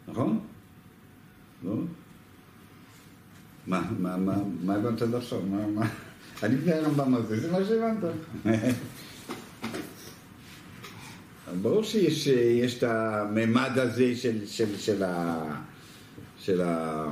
נכון? 0.09 0.41
לא? 1.65 1.75
מה, 3.67 3.91
מה, 3.99 4.17
מה, 4.17 4.35
מה 4.65 4.75
הבנת 4.75 5.03
עד 5.03 5.15
עכשיו? 5.15 5.43
מה, 5.43 5.67
מה? 5.67 5.89
אני 6.43 6.57
לפני 6.57 6.73
הרמב"ם 6.73 7.15
הזה, 7.15 7.41
זה 7.41 7.53
מה 7.53 7.59
שהבנת. 7.65 8.05
ברור 11.63 11.83
שיש 11.83 12.79
את 12.79 12.83
הממד 12.83 13.71
הזה 13.75 14.17
של, 14.17 14.47
של, 14.47 14.77
של, 14.79 15.03
ה, 15.03 15.45
של 16.39 16.61
ה... 16.61 17.07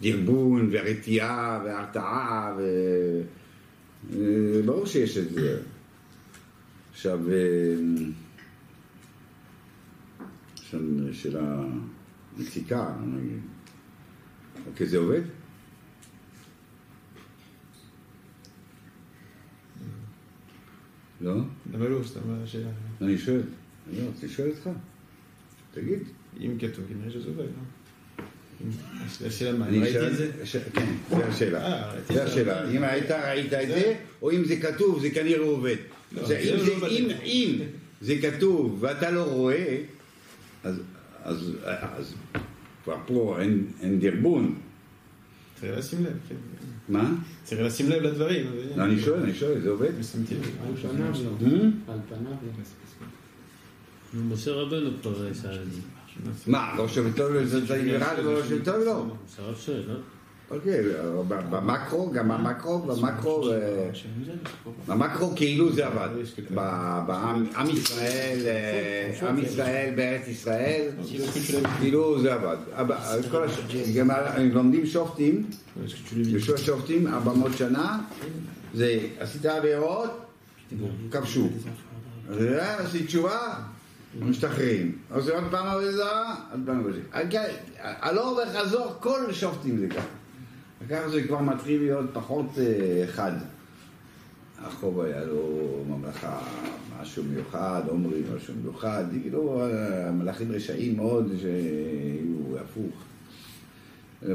דרבון 0.00 0.68
והרתיעה 0.72 1.62
והרתעה, 1.64 2.56
וברור 4.10 4.86
שיש 4.86 5.16
את 5.16 5.30
זה. 5.30 5.60
עכשיו, 6.92 7.20
של, 10.54 11.08
של 11.12 11.36
המציקה, 11.36 12.96
נגיד. 13.06 13.40
אוקיי, 14.66 14.86
זה 14.86 14.98
עובד? 14.98 15.22
לא? 21.20 21.34
למה 21.72 21.88
לא? 21.88 22.04
סתם 22.04 22.20
השאלה. 22.44 22.70
אני 23.00 23.18
שואל. 23.18 23.42
אני 23.90 24.06
רוצה 24.06 24.26
לשאול 24.26 24.48
אותך. 24.48 24.70
תגיד. 25.70 25.98
אם 26.40 26.56
כתוב, 26.58 26.84
כנראה 26.88 27.10
שזה 27.10 27.28
עובד, 27.28 27.44
לא? 27.44 27.75
זו 31.10 31.22
השאלה. 31.28 31.66
אה, 31.66 31.92
זו 32.14 32.20
השאלה. 32.20 32.70
אם 32.70 32.84
היית 32.84 33.10
ראית 33.10 33.52
את 33.52 33.68
זה, 33.68 33.94
או 34.22 34.30
אם 34.30 34.44
זה 34.44 34.56
כתוב, 34.56 35.00
זה 35.00 35.10
כנראה 35.10 35.44
עובד. 35.46 35.76
לא, 36.12 36.22
לא 36.22 36.28
אם 37.24 37.58
זה 38.00 38.14
כתוב 38.22 38.76
ואתה 38.80 39.10
לא 39.10 39.22
רואה, 39.22 39.82
אז 41.24 42.14
כבר 42.84 42.96
פה 43.06 43.38
אין 43.80 44.00
דרבון. 44.00 44.58
צריך 45.60 45.78
לשים 45.78 46.04
לב, 46.04 46.12
כן. 46.28 46.34
מה? 46.88 47.14
צריך 47.44 47.60
לשים 47.60 47.90
לב 47.90 48.02
לדברים. 48.02 48.46
אני 48.78 49.00
שואל, 49.00 49.22
אני 49.22 49.34
שואל, 49.34 49.60
זה 49.60 49.70
עובד? 49.70 49.88
על 49.88 50.74
פניו 50.82 51.12
לא. 51.24 51.46
אה? 51.46 51.92
על 51.92 51.98
פניו 52.08 52.32
לא. 54.14 54.24
משה 54.34 54.52
רבנו 54.52 54.90
שאל 55.34 55.62
את 55.62 55.72
זה. 55.72 55.80
מה, 56.46 56.74
לא 56.78 56.88
שווה 56.88 57.12
טוב 57.12 57.44
זה 57.44 57.82
נראה 57.82 58.14
לי 58.14 58.22
לא 58.22 58.44
שווה 58.44 58.64
טוב 58.64 58.76
לא. 58.76 59.04
אוקיי, 60.50 60.84
במקרו, 61.28 62.10
גם 62.10 62.28
במקרו, 62.28 62.78
במקרו, 62.78 63.50
במקרו 64.88 65.32
כאילו 65.36 65.72
זה 65.72 65.86
עבד. 65.86 66.08
בעם 67.06 67.46
ישראל, 67.72 68.38
עם 69.28 69.38
ישראל 69.38 69.92
בארץ 69.96 70.28
ישראל, 70.28 70.88
כאילו 71.78 72.22
זה 72.22 72.34
עבד. 72.34 72.56
גם 73.94 74.10
לומדים 74.52 74.86
שופטים, 74.86 75.46
בשביל 76.34 76.56
שופטים, 76.56 77.06
400 77.06 77.52
שנה, 77.56 77.98
זה 78.74 78.98
עשית 79.18 79.46
עבירות, 79.46 80.10
כבשו. 81.10 81.48
עשית 82.78 83.06
תשובה, 83.06 83.54
משתחררים. 84.20 84.98
אז 85.10 85.28
עוד 85.28 85.44
פעם 85.50 85.66
עבודה, 85.66 86.34
עוד 86.52 86.60
פעם 86.66 86.78
עבודה. 86.78 86.98
הלוך 87.82 88.38
וחזור, 88.38 88.96
כל 89.00 89.32
שופטים 89.32 89.78
זה 89.78 89.88
ככה. 89.88 90.06
וככה 90.82 91.08
זה 91.08 91.22
כבר 91.22 91.40
מתחיל 91.40 91.80
להיות 91.80 92.10
פחות 92.12 92.46
אה, 92.58 93.04
חד. 93.06 93.32
החוב 94.58 95.00
היה 95.00 95.24
לו 95.24 95.84
ממלכה, 95.88 96.40
משהו 97.00 97.24
מיוחד, 97.24 97.82
אומרים 97.88 98.22
משהו 98.36 98.54
מיוחד, 98.62 99.04
כאילו 99.22 99.62
המלאכים 100.08 100.52
רשעים 100.52 100.96
מאוד 100.96 101.32
שהיו 101.40 102.58
הפוך. 102.60 103.06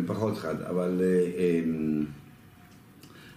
פחות 0.07 0.37
חד, 0.37 0.61
אבל 0.61 1.01
אה, 1.01 1.29
אמ, 1.37 2.05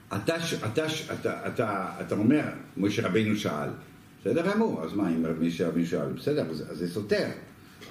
אתה, 0.08 0.36
אתה, 0.72 0.86
אתה, 1.12 1.46
אתה, 1.46 1.86
אתה 2.00 2.14
אומר, 2.14 2.44
משה 2.76 3.08
רבינו 3.08 3.36
שאל, 3.36 3.68
בסדר 4.24 4.52
גמור, 4.52 4.82
אז 4.82 4.92
מה, 4.92 5.08
אם 5.08 5.24
מישהו 5.38 5.72
שאל, 5.84 6.12
בסדר, 6.12 6.46
אז 6.50 6.64
זה 6.72 6.90
סותר. 6.90 7.28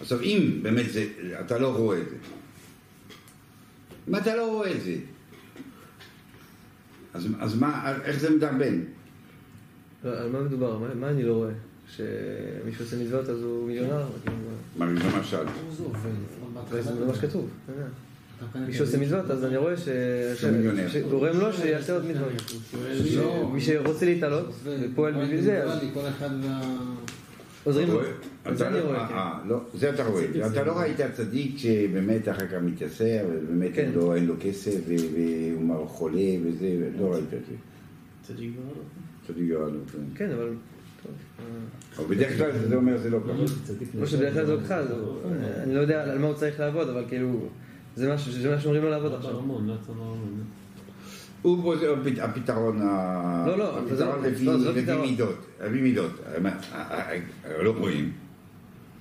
עכשיו, 0.01 0.21
אם 0.21 0.59
באמת 0.61 0.91
זה, 0.91 1.07
אתה 1.39 1.57
לא 1.57 1.77
רואה 1.77 1.97
את 1.97 2.09
זה, 2.09 2.15
אם 4.07 4.15
אתה 4.15 4.35
לא 4.35 4.51
רואה 4.51 4.71
את 4.71 4.81
זה, 4.81 4.95
אז, 7.13 7.27
אז 7.39 7.55
מה, 7.55 7.95
איך 8.03 8.19
זה 8.19 8.29
מדרבן? 8.29 8.79
לא, 10.03 10.11
על 10.11 10.29
מה 10.29 10.41
מדובר? 10.41 10.77
מה, 10.77 10.93
מה 10.95 11.09
אני 11.09 11.23
לא 11.23 11.33
רואה? 11.33 11.51
שמישהו 11.87 12.85
עושה 12.85 13.03
מצוות 13.03 13.29
אז 13.29 13.41
הוא 13.41 13.67
מיליונר? 13.67 14.05
מה 14.77 14.85
למשל? 14.85 15.45
זה 16.69 17.05
מה 17.05 17.15
שכתוב. 17.15 17.49
מישהו 18.67 18.85
עושה 18.85 18.97
מצוות, 18.97 19.31
אז 19.31 19.45
אני 19.45 19.57
רואה 19.57 19.73
שגורם 20.87 21.39
לו 21.39 21.53
שיעשה 21.53 21.93
עוד 21.93 22.03
מצוות. 22.05 22.53
מי 23.53 23.61
שרוצה 23.61 24.05
להתעלות 24.05 24.53
ופועל 24.63 25.23
בשביל 25.23 25.41
זה, 25.41 25.63
אז 25.63 25.79
עוזרים 27.63 27.87
לו. 27.87 28.01
זה 28.53 28.67
אני 28.67 28.79
רואה, 28.79 29.07
כן. 29.07 29.49
לא, 29.49 29.61
זה 29.73 29.89
אתה 29.89 30.03
רואה. 30.03 30.25
אתה 30.51 30.63
לא 30.63 30.71
ראית 30.71 30.97
צדיק 31.13 31.57
שבאמת 31.57 32.29
אחר 32.29 32.47
כך 32.47 32.57
מתייסר, 32.63 33.25
ובאמת 33.29 33.77
אין 33.77 34.25
לו 34.25 34.35
כסף, 34.39 34.79
והוא 34.87 35.87
חולה 35.87 36.21
וזה, 36.43 36.89
לא 36.99 37.13
ראית 37.13 37.23
את 37.23 37.29
זה. 37.49 37.55
צדיק 38.27 38.51
גרלות. 38.55 38.85
צדיק 39.27 39.49
גרלות, 39.49 39.91
כן. 39.91 39.99
כן, 40.15 40.31
אבל... 40.31 40.49
אבל 41.97 42.15
בדרך 42.15 42.37
כלל 42.37 42.51
זה 42.69 42.75
אומר 42.75 42.97
זה 42.97 43.09
לא 43.09 43.19
ככה. 43.19 43.33
כמו 43.91 44.07
שבדרך 44.07 44.33
כלל 44.33 44.45
זה 44.45 44.53
לא 44.55 44.59
ככה, 44.59 44.81
אני 45.63 45.75
לא 45.75 45.79
יודע 45.79 46.03
על 46.03 46.17
מה 46.19 46.27
הוא 46.27 46.35
צריך 46.35 46.59
לעבוד, 46.59 46.89
אבל 46.89 47.03
כאילו, 47.07 47.47
זה 47.95 48.09
מה 48.09 48.17
שאומרים 48.59 48.83
לו 48.83 48.89
לעבוד 48.89 49.13
עכשיו. 49.13 49.31
הוא 51.41 51.63
פה 51.63 51.73
הפתרון, 52.21 52.79
לא, 53.47 53.57
לא, 53.57 53.79
הפתרון 53.79 54.23
לפי 54.23 54.45
מידות, 55.01 55.35
לפי 55.61 55.81
מידות, 55.81 56.11
לא 57.59 57.71
רואים. 57.77 58.11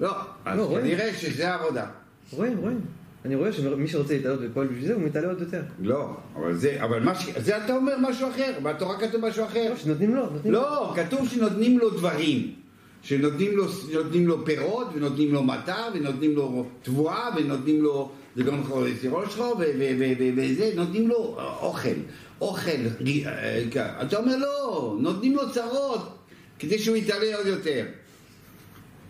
לא, 0.00 0.16
אז 0.44 0.60
כנראה 0.68 1.14
שזה 1.14 1.48
העבודה. 1.54 1.86
רואים, 2.32 2.58
רואים. 2.58 2.80
אני 3.24 3.34
רואה 3.34 3.52
שמי 3.52 3.88
שרוצה 3.88 4.14
להתעלות 4.14 4.40
ופועל 4.42 4.66
בשביל 4.66 4.86
זה, 4.86 4.94
הוא 4.94 5.02
מתעלה 5.02 5.28
עוד 5.28 5.40
יותר. 5.40 5.62
לא, 5.82 6.16
אבל 6.36 6.54
זה, 6.54 6.84
אבל 6.84 7.02
מה 7.02 7.14
ש... 7.14 7.28
זה 7.38 7.64
אתה 7.64 7.76
אומר 7.76 7.92
משהו 8.00 8.28
אחר, 8.28 8.52
בתורה 8.62 9.00
כתוב 9.00 9.26
משהו 9.26 9.44
אחר. 9.44 9.70
לא, 9.70 9.76
שנותנים 9.76 10.14
לו, 10.14 10.30
נותנים 10.30 10.52
לו. 10.52 10.60
לא, 10.60 10.94
כתוב 10.96 11.28
שנותנים 11.28 11.78
לו 11.78 11.90
דברים. 11.90 12.52
שנותנים 13.02 13.56
לו, 13.56 13.64
לו 14.14 14.44
פירות, 14.44 14.86
ונותנים 14.94 15.32
לו 15.32 15.42
מטר, 15.42 15.88
ונותנים 15.94 16.36
לו 16.36 16.66
תבואה, 16.82 17.28
ונותנים 17.36 17.82
לו, 17.82 18.12
זה 18.36 18.42
גם 18.42 18.62
ראש 19.10 19.34
שלו, 19.34 19.58
וזה, 20.36 20.72
נותנים 20.76 21.08
לו 21.08 21.38
אוכל. 21.60 21.88
אוכל, 22.40 22.70
אה, 23.26 23.62
אתה 24.02 24.16
אומר 24.16 24.36
לא, 24.36 24.96
נותנים 25.00 25.36
לו 25.36 25.52
צרות, 25.52 26.18
כדי 26.58 26.78
שהוא 26.78 26.96
יתעלה 26.96 27.36
עוד 27.36 27.46
יותר. 27.46 27.84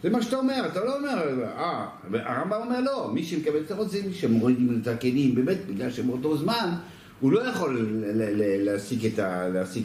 זה 0.02 0.10
מה 0.10 0.22
שאתה 0.22 0.36
אומר, 0.36 0.66
אתה 0.66 0.84
לא 0.84 0.96
אומר, 0.96 1.44
אה, 1.44 1.88
הרמב"ם 2.14 2.60
אומר 2.64 2.80
לא, 2.80 3.10
מי 3.14 3.24
שמקבל 3.24 3.64
צרות 3.68 3.90
זה 3.90 4.00
מי 4.06 4.14
שמורידים 4.14 4.80
את 4.82 4.86
הכלים, 4.86 5.34
באמת, 5.34 5.58
בגלל 5.66 5.90
שבאותו 5.90 6.36
זמן 6.36 6.70
הוא 7.20 7.32
לא 7.32 7.40
יכול 7.48 8.00
להסיק 8.64 9.04
את, 9.04 9.18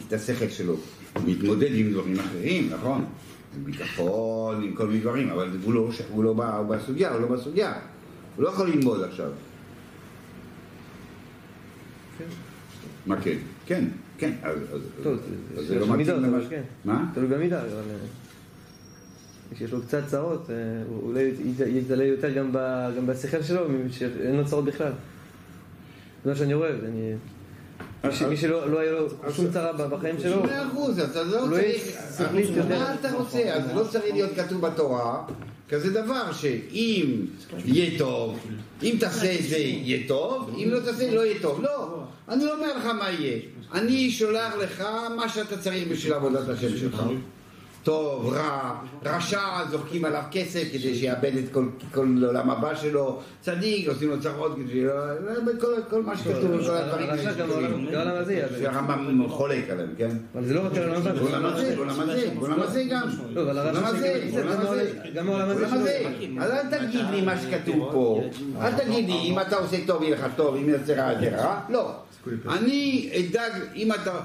את 0.08 0.12
השכל 0.12 0.48
שלו, 0.48 0.76
הוא 1.14 1.22
מתמודד 1.26 1.70
עם 1.74 1.92
דברים 1.92 2.18
אחרים, 2.20 2.70
נכון? 2.70 3.04
עם 3.56 3.64
ביטחון, 3.64 4.62
עם 4.62 4.74
כל 4.74 4.86
מיני 4.86 5.00
דברים, 5.00 5.30
אבל 5.30 5.50
הוא 5.64 5.74
לא, 5.74 5.90
הוא 6.10 6.24
לא 6.24 6.34
בסוגיה, 6.68 7.12
הוא 7.12 7.20
לא 7.20 7.28
בסוגיה, 7.28 7.72
הוא 8.38 8.44
לא 8.44 8.48
יכול 8.48 8.68
ללמוד 8.68 9.02
עכשיו. 9.02 9.30
כן. 12.18 12.24
מה 13.06 13.20
כן? 13.20 13.36
כן, 13.66 13.84
כן, 14.18 14.32
אז 14.42 15.66
זה 15.66 15.78
לא 15.78 15.96
מתאים 15.96 16.22
למה... 16.22 16.38
מה? 16.84 17.10
תלוי 17.14 17.28
במידה, 17.28 17.60
אבל... 17.60 17.82
כשיש 19.54 19.72
לו 19.72 19.82
קצת 19.82 20.06
צרות, 20.06 20.50
אה, 20.50 20.54
אולי 21.02 21.32
יתעלה 21.66 22.04
יותר 22.04 22.30
גם, 22.34 22.52
בשכל 23.06 23.42
שלו, 23.42 23.66
שאין 23.90 24.36
לו 24.36 24.46
צרות 24.46 24.64
בכלל. 24.64 24.92
זה 26.24 26.30
מה 26.30 26.36
שאני 26.36 26.54
רואה, 26.54 26.70
אני... 26.70 27.14
מי 28.04 28.36
שלא 28.36 28.70
לא 28.70 28.78
היה 28.78 28.92
לו 28.92 29.08
שום 29.36 29.52
צרה 29.52 29.72
בחיים 29.72 30.16
שלו, 30.22 30.42
מאה 30.42 30.66
אחוז, 30.66 30.98
אתה 30.98 31.22
לא 31.22 31.46
צריך... 31.50 31.96
מה 32.68 32.94
אתה 32.94 33.12
רוצה? 33.12 33.38
אז 33.38 33.62
לא 33.74 33.84
צריך 33.84 34.04
להיות 34.12 34.30
כתוב 34.36 34.60
בתורה 34.60 35.24
כזה 35.68 35.90
דבר 36.02 36.32
שאם 36.32 37.26
יהיה 37.64 37.98
טוב, 37.98 38.38
אם 38.82 38.96
תעשה 39.00 39.34
את 39.34 39.44
זה 39.48 39.58
יהיה 39.58 40.08
טוב, 40.08 40.54
אם 40.56 40.68
לא 40.70 40.80
תעשה 40.80 41.14
לא 41.14 41.26
יהיה 41.26 41.42
טוב. 41.42 41.62
לא, 41.62 42.02
אני 42.28 42.44
לא 42.44 42.54
אומר 42.54 42.76
לך 42.76 42.84
מה 42.86 43.10
יהיה. 43.10 43.38
אני 43.74 44.10
שולח 44.10 44.54
לך 44.54 44.84
מה 45.16 45.28
שאתה 45.28 45.58
צריך 45.58 45.88
בשביל 45.88 46.12
עבודת 46.12 46.48
השם 46.48 46.76
שלך. 46.76 47.02
טוב, 47.82 48.32
רע, 48.32 48.74
רשע, 49.04 49.40
זורקים 49.70 50.04
עליו 50.04 50.22
כסף 50.30 50.62
כדי 50.72 50.94
שיאבד 50.94 51.36
את 51.36 51.52
כל, 51.52 51.68
כל 51.92 52.24
עולם 52.26 52.50
הבא 52.50 52.74
שלו, 52.74 53.20
צדיק, 53.40 53.88
עושים 53.88 54.10
לו 54.10 54.20
צרות 54.20 54.54
כדי 54.56 54.72
שלא... 54.72 54.92
כל, 55.60 55.74
כל 55.90 56.02
מה 56.02 56.16
שכתוב, 56.16 56.66
כל 56.66 56.70
הדברים 56.70 57.10
האלה. 57.10 57.32
גם 57.32 57.50
העולם 57.50 58.16
הזה 58.16 58.34
יאבד. 58.34 58.58
שהרמב"ם 58.58 59.28
חולק 59.28 59.70
עליהם, 59.70 59.88
כן? 59.98 60.10
אבל 60.34 60.44
זה 60.44 60.54
לא 60.54 60.60
רק 60.66 60.76
העולם 60.76 60.94
הזה. 60.96 61.12
בעולם 61.12 61.44
הזה, 61.44 61.76
בעולם 61.76 62.00
הזה, 62.00 62.30
בעולם 62.38 62.60
הזה 62.62 62.84
גם. 62.90 63.08
לא, 63.34 63.42
אבל 63.42 63.54
בעולם 63.54 63.84
הזה, 63.84 64.30
בעולם 64.32 64.60
הזה. 64.60 64.92
גם 65.14 65.28
העולם 65.28 65.50
הזה. 65.50 66.02
אז 66.40 66.50
אל 66.50 66.78
תגיד 66.78 67.04
לי 67.10 67.20
מה 67.20 67.34
שכתוב 67.40 67.92
פה. 67.92 68.22
אל 68.60 68.72
תגיד 68.72 69.06
לי, 69.06 69.14
אם 69.14 69.40
אתה 69.40 69.56
עושה 69.56 69.76
טוב 69.86 70.02
יהיה 70.02 70.16
לך 70.16 70.26
טוב, 70.36 70.56
אם 70.56 70.68
יוצא 70.68 70.92
רע 70.92 71.12
יהיה 71.12 71.42
רע. 71.42 71.60
לא. 71.68 71.92
אני 72.48 73.10
אדאג, 73.16 73.52
אם 73.76 73.92
אתה, 73.92 74.20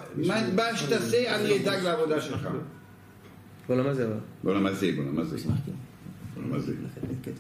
מה 0.56 0.78
שתעשה, 0.78 1.36
אני 1.36 1.58
אדאג 1.58 1.84
לעבודה 1.84 2.22
שלך. 2.22 2.48
בעולם 3.68 3.88
הזה 3.88 4.06
אבל. 4.06 4.14
הזה, 4.68 4.92
בעולם 4.96 5.18
הזה. 5.18 5.38
בעולם 6.36 6.54
הזה. 6.54 6.74
כן. 7.24 7.32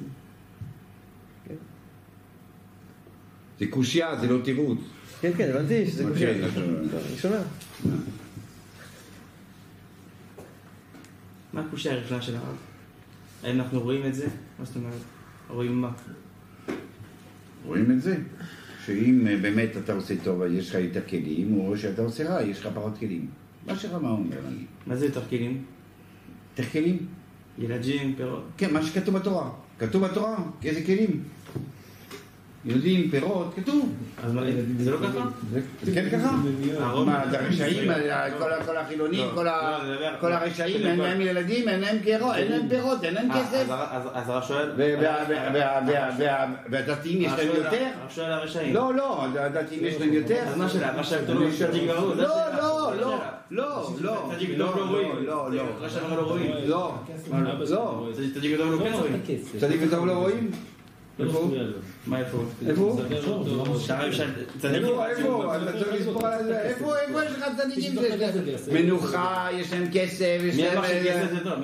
זה 3.59 3.67
קושייה, 3.67 4.19
זה 4.19 4.27
לא 4.27 4.41
תירוץ. 4.43 4.79
כן, 5.21 5.31
כן, 5.37 5.49
הבנתי 5.49 5.87
שזה 5.87 6.03
קושייה. 6.09 6.31
אני 6.31 7.17
שומע. 7.17 7.37
מה 11.53 11.61
הקושייה 11.61 11.93
הראשונה 11.93 12.21
של 12.21 12.35
הרב? 12.35 12.55
האם 13.43 13.59
אנחנו 13.59 13.81
רואים 13.81 14.05
את 14.05 14.15
זה? 14.15 14.27
מה 14.59 14.65
זאת 14.65 14.75
אומרת? 14.75 15.01
רואים 15.49 15.81
מה? 15.81 15.91
רואים 17.65 17.91
את 17.91 18.01
זה. 18.01 18.17
שאם 18.85 19.27
אה, 19.27 19.37
באמת 19.37 19.77
אתה 19.77 19.93
עושה 19.93 20.13
טוב, 20.23 20.41
יש 20.51 20.69
לך 20.69 20.75
יותר 20.75 21.01
כלים, 21.09 21.57
או 21.57 21.77
שאתה 21.77 22.01
עושה 22.01 22.29
רע, 22.29 22.41
יש 22.41 22.59
לך 22.59 22.69
פחות 22.75 22.97
כלים. 22.97 23.27
מה 23.67 23.75
שרמה 23.75 24.09
אומר 24.09 24.37
אני. 24.47 24.65
מה 24.87 24.95
זה 24.95 25.05
יותר 25.05 25.21
כלים? 25.29 25.63
כלים. 26.71 26.97
ילדים, 27.57 28.15
פירות. 28.17 28.43
כן, 28.57 28.73
מה 28.73 28.83
שכתוב 28.83 29.15
בתורה. 29.17 29.49
כתוב 29.79 30.05
בתורה, 30.05 30.37
איזה 30.63 30.85
כלים. 30.85 31.23
ילדים, 32.65 33.09
פירות, 33.11 33.53
כתוב. 33.55 33.93
אז 34.23 34.33
מה, 34.33 34.41
זה 34.79 34.91
לא 34.91 34.97
ככה? 34.97 35.25
זה 35.83 35.91
כן 35.93 36.09
ככה? 36.09 36.31
מה, 37.05 37.23
את 37.23 37.33
הרשעים, 37.33 37.91
כל 38.67 38.77
החילונים, 38.77 39.27
לא, 39.35 39.43
לא, 39.43 39.51
כל 40.19 40.33
הרשעים, 40.33 40.85
אין 40.85 40.99
להם 40.99 41.21
ילדים, 41.21 41.69
אין 41.69 41.81
להם 41.81 41.97
פירות, 42.69 43.03
אין 43.03 43.13
להם 43.13 43.31
אה, 43.31 43.43
כסף. 43.43 43.65
אז 44.13 44.29
הרב 44.29 44.43
שואל... 44.43 44.71
והדתיים 46.69 47.21
יש 47.21 47.31
להם 47.37 47.47
יותר? 47.55 47.87
הרב 48.01 48.09
שואל 48.09 48.31
הרשעים. 48.31 48.73
לא, 48.73 48.93
לא, 48.95 49.25
הדתיים 49.25 49.85
יש 49.85 49.99
להם 49.99 50.13
יותר. 50.13 50.43
אז 50.47 50.57
מה 50.57 50.69
שאלה? 50.69 50.91
מה 50.97 51.03
שאלה? 51.03 51.33
לא, 51.83 52.15
לא, 52.15 52.95
לא, 53.01 53.17
לא, 53.51 53.89
לא. 54.01 54.31
צדיק 54.35 54.49
גדול 54.49 54.67
לא 54.77 54.85
רואים. 54.85 55.25
לא, 55.25 55.51
לא. 55.51 55.63
רשע 55.79 55.99
לא 56.15 56.21
רואים. 56.21 56.51
לא. 56.65 56.95
לא. 57.69 58.07
צדיק 58.33 58.53
גדול 58.53 58.67
לא 58.67 58.83
כן 58.83 58.93
רואים. 58.93 59.21
צדיק 59.59 59.81
גדול 59.81 60.07
לא 60.07 60.13
רואים? 60.13 60.51
איפה? 61.19 61.49
מה 62.07 62.19
איפה? 62.19 62.37
איפה? 62.67 62.97
איפה? 63.11 63.43
איפה? 65.09 65.55
אתה 65.55 65.71
צריך 65.71 65.93
לספור 65.93 66.27
על 66.27 66.43
זה. 66.43 66.61
איפה 66.61 66.93
יש 67.25 67.31
לך 67.31 67.45
צדיקים 67.57 67.95
שיש 67.95 68.21
להם 68.21 68.85
מנוחה, 68.85 69.47
יש 69.53 69.73
להם 69.73 69.87
כסף, 69.93 70.37
יש 70.43 70.57
להם... 70.59 70.71
מי 70.71 70.77
אמר 70.77 70.87
שכסף 70.87 71.31
זה 71.31 71.39
טוב? 71.43 71.59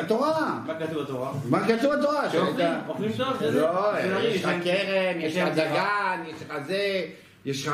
התורה. 0.00 0.60
מה 0.66 0.78
כתוב 0.78 1.02
בתורה? 1.02 1.32
מה 1.44 1.68
כתוב 1.68 1.94
בתורה? 1.94 2.22
אוכלים 2.88 3.12
טוב? 3.16 3.42
לא, 3.42 3.98
יש 4.22 4.44
לך 4.44 4.50
כרם, 4.64 5.20
יש 5.20 5.36
לך 5.36 5.48
דגן, 5.52 6.22
יש 6.28 6.42
לך 6.42 6.54
זה. 6.66 7.06
יש 7.46 7.66
לך, 7.66 7.72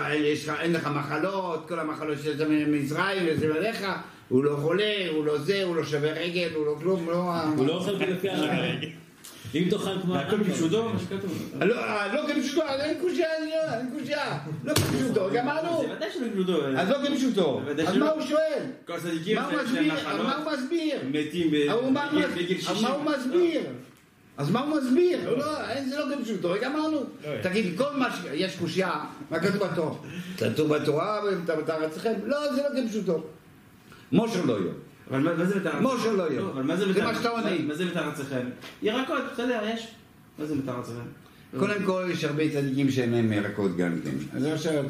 לך, 0.49 0.53
אין 0.61 0.73
לך 0.73 0.91
מחלות, 0.95 1.69
כל 1.69 1.79
המחלות 1.79 2.19
שזה 2.19 2.49
מזרעים 2.49 3.23
וזה 3.27 3.55
עליך, 3.57 3.87
הוא 4.29 4.45
לא 4.45 4.57
חולה, 4.63 4.95
הוא 5.15 5.25
לא 5.25 5.39
זה, 5.39 5.63
הוא 5.65 5.77
לא 5.77 5.85
שווה 5.85 6.13
רגל, 6.13 6.49
הוא 6.55 6.67
לא 6.67 6.77
כלום, 6.81 7.11
לא... 7.11 7.33
הוא 7.57 7.67
לא 7.67 7.73
אוכל 7.73 7.93
לפי 7.93 8.31
הרעי. 8.31 8.93
אם 9.55 9.67
תאכל 9.71 10.01
כמו... 10.03 10.17
הכל 10.17 10.45
כפשוטו, 10.45 10.89
מה 10.89 10.99
שכתוב. 10.99 11.53
לא, 11.61 11.77
לא 12.13 12.23
כפשוטו, 12.29 12.63
אין 12.69 13.01
קושייה, 13.01 13.29
אין 13.79 13.91
קושייה. 13.99 14.39
לא 14.65 14.75
כפשוטו, 14.75 15.29
גמרנו. 15.33 15.83
זה 15.83 15.95
ודאי 15.97 16.09
שלא 16.13 16.27
כפשוטו. 16.27 16.71
אז 16.77 16.89
לא 16.89 16.97
כפשוטו. 17.09 17.61
אז 17.87 17.97
מה 17.97 18.11
הוא 18.11 18.23
שואל? 18.23 18.63
כל 18.87 18.93
הצדיקים. 18.93 19.37
מה 19.37 20.37
הוא 20.37 20.53
מסביר? 20.53 20.97
מתים 21.11 21.51
בגיל 22.37 22.61
60. 22.61 22.83
מה 22.83 22.89
הוא 22.89 23.05
מסביר? 23.05 23.61
אז 24.37 24.51
מה 24.51 24.61
הוא 24.61 24.77
מסביר? 24.77 25.39
לא, 25.39 25.47
זה 25.89 25.99
לא 25.99 26.17
כפשוטו, 26.17 26.55
גמרנו. 26.63 27.05
תגיד, 27.43 27.79
כל 27.79 27.97
מה 27.97 28.17
ש... 28.17 28.19
יש 28.33 28.57
קושייה, 28.57 29.05
מה 29.31 29.41
כתוב 29.41 29.67
בתורה? 29.67 29.95
כתוב 30.39 30.75
בתורה 30.77 31.21
ובתרצכם? 31.25 32.13
לא, 32.25 32.55
זה 32.55 32.63
לא 32.63 32.83
כפשוטו. 32.83 33.23
משה 34.13 34.43
לא 34.45 34.53
יהיה. 34.53 34.73
אבל 35.11 35.37
מה 35.37 35.45
זה 35.45 35.57
מתארצכם? 35.61 35.85
משה 35.85 36.13
לא 36.13 36.31
יהיה. 36.31 36.41
אבל 36.41 36.63
מה 36.63 36.77
זה 36.77 36.93
זה 36.93 37.03
מה 37.03 37.15
שאתה 37.15 37.29
עונה. 37.29 37.51
מה 37.67 37.75
זה 37.75 37.85
מתארצכם? 37.85 38.47
ירקות, 38.83 39.23
בסדר, 39.33 39.61
יש. 39.75 39.89
מה 40.39 40.47
זה 40.47 40.55
מטר 40.55 40.79
עצבן? 40.81 40.95
קודם 41.59 41.83
כל, 41.87 42.09
יש 42.13 42.25
הרבה 42.25 42.51
צדיקים 42.51 42.91
שאין 42.91 43.13
להם 43.13 43.33
ירקות 43.33 43.77
גם 43.77 43.99
כן. 44.05 44.37
אז 44.37 44.45
עכשיו 44.45 44.85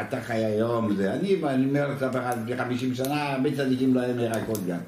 אתה, 0.00 0.20
חי 0.22 0.34
היום, 0.44 0.94
זה, 0.96 1.12
אני, 1.14 1.34
אומר 1.42 1.90
לך 1.90 2.06
לפני 2.42 2.56
50 2.56 2.94
שנה, 2.94 3.32
הרבה 3.32 3.56
צדיקים 3.56 3.94
לא 3.94 4.00
היה 4.00 4.08
להם 4.08 4.20
ירקות 4.20 4.66
גם, 4.66 4.78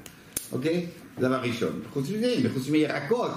אוקיי? 0.51 0.85
דבר 1.19 1.41
ראשון. 1.41 1.79
חוץ 1.93 2.09
מזה, 2.09 2.35
חוץ 2.53 2.69
מירקות, 2.69 3.31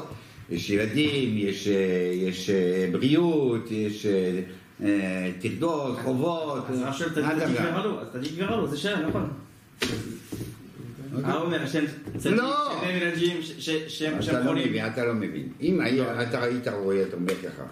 יש 0.50 0.70
ילדים, 0.70 1.38
יש, 1.38 1.66
יש 2.12 2.50
בריאות, 2.92 3.70
יש 3.70 4.06
טרדות, 5.40 5.98
חובות. 5.98 6.64
אז 6.70 6.96
שואל, 6.98 7.10
צדיק 7.10 7.60
ורלו, 7.62 8.00
אז 8.00 8.06
צדיק 8.12 8.32
ורלו, 8.36 8.68
זה 8.68 8.76
שם, 8.76 8.98
נכון. 9.08 9.30
הרב 11.24 11.42
אומר, 11.42 11.62
השם 11.62 11.84
צדיק, 12.18 12.36
לא! 12.38 12.78
שני 12.80 12.92
מנהגים 13.00 13.40
שהם 13.88 14.18
אתה 14.20 14.40
לא 14.40 14.44
חולים. 14.44 14.86
אתה 14.86 15.04
לא 15.04 15.14
מבין. 15.14 15.48
אם 15.60 15.80
היה- 15.80 16.22
אתה 16.22 16.42
היית 16.42 16.68
רואה, 16.68 17.02
אתה 17.02 17.16
אומר 17.16 17.34
ככה, 17.34 17.62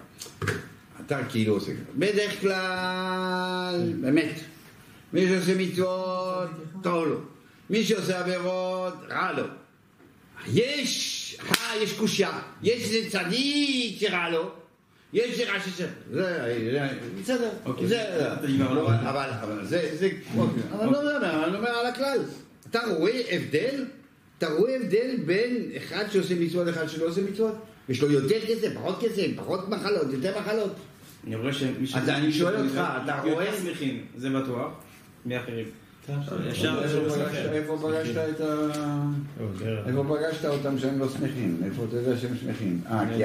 אתה 1.05 1.23
כאילו 1.29 1.53
עושה 1.53 1.71
ככה. 1.71 1.91
בדרך 1.95 2.41
כלל, 2.41 3.93
באמת, 4.01 4.39
מי 5.13 5.27
שעושה 5.27 5.55
מצוות, 5.57 6.49
טוב 6.83 7.07
לו. 7.07 7.19
מי 7.69 7.83
שעושה 7.83 8.19
עבירות, 8.19 8.93
רע 9.09 9.31
לו. 9.31 9.43
יש, 10.53 11.37
אה, 11.51 11.77
יש 11.83 11.93
קושייה. 11.93 12.39
יש 12.63 12.83
איזה 12.93 13.09
צדיק 13.09 13.97
שרע 13.99 14.29
לו. 14.29 14.49
יש 15.13 15.39
רע 15.39 15.59
שצריך. 15.59 15.89
זה, 16.13 16.55
זה, 16.71 16.89
בסדר. 17.21 17.49
אוקיי. 17.65 17.87
זה. 17.87 18.27
אבל, 19.09 19.65
זה, 19.65 19.89
זה, 19.99 20.09
אבל 20.71 20.85
לא 20.85 21.17
אני 21.47 21.57
אומר 21.57 21.69
על 21.69 21.85
הכלל. 21.85 22.19
אתה 22.71 22.79
רואה 22.97 23.21
הבדל? 23.29 23.85
אתה 24.37 24.49
רואה 24.49 24.75
הבדל 24.75 25.15
בין 25.25 25.71
אחד 25.77 26.05
שעושה 26.11 26.35
מצוות 26.39 26.67
לאחד 26.67 26.89
שלא 26.89 27.05
עושה 27.05 27.21
מצוות? 27.21 27.55
יש 27.89 28.01
לו 28.01 28.11
יותר 28.11 28.39
כסף, 28.47 28.73
פחות 28.75 28.99
כסף, 29.01 29.27
פחות 29.35 29.69
מחלות, 29.69 30.13
יותר 30.13 30.39
מחלות. 30.39 30.75
אני 31.27 31.35
רואה 31.35 31.53
שמי 31.53 31.87
ש... 31.87 31.95
אז 31.95 32.09
אני 32.09 32.33
שואל 32.33 32.55
אותך, 32.55 32.81
אתה 33.03 33.21
רואה? 33.23 33.45
יותר 33.45 33.57
שמחים, 33.57 34.05
זה 34.17 34.29
בטוח, 34.29 34.71
מאחרים. 35.25 35.65
אפשר... 36.49 36.79
איפה 36.83 36.99
פגשת- 37.09 37.51
איפה 37.51 37.77
פגשת 37.81 38.17
את 38.35 38.41
ה... 38.41 38.67
איפה 39.87 40.03
פגשת 40.09 40.45
אותם 40.45 40.77
שהם 40.77 40.99
לא 40.99 41.09
שמחים? 41.09 41.57
איפה 41.65 41.83
אתה 41.89 41.97
יודע 41.97 42.17
שהם 42.17 42.31
שמחים? 42.41 42.81
אה, 42.91 43.03
כי 43.09 43.23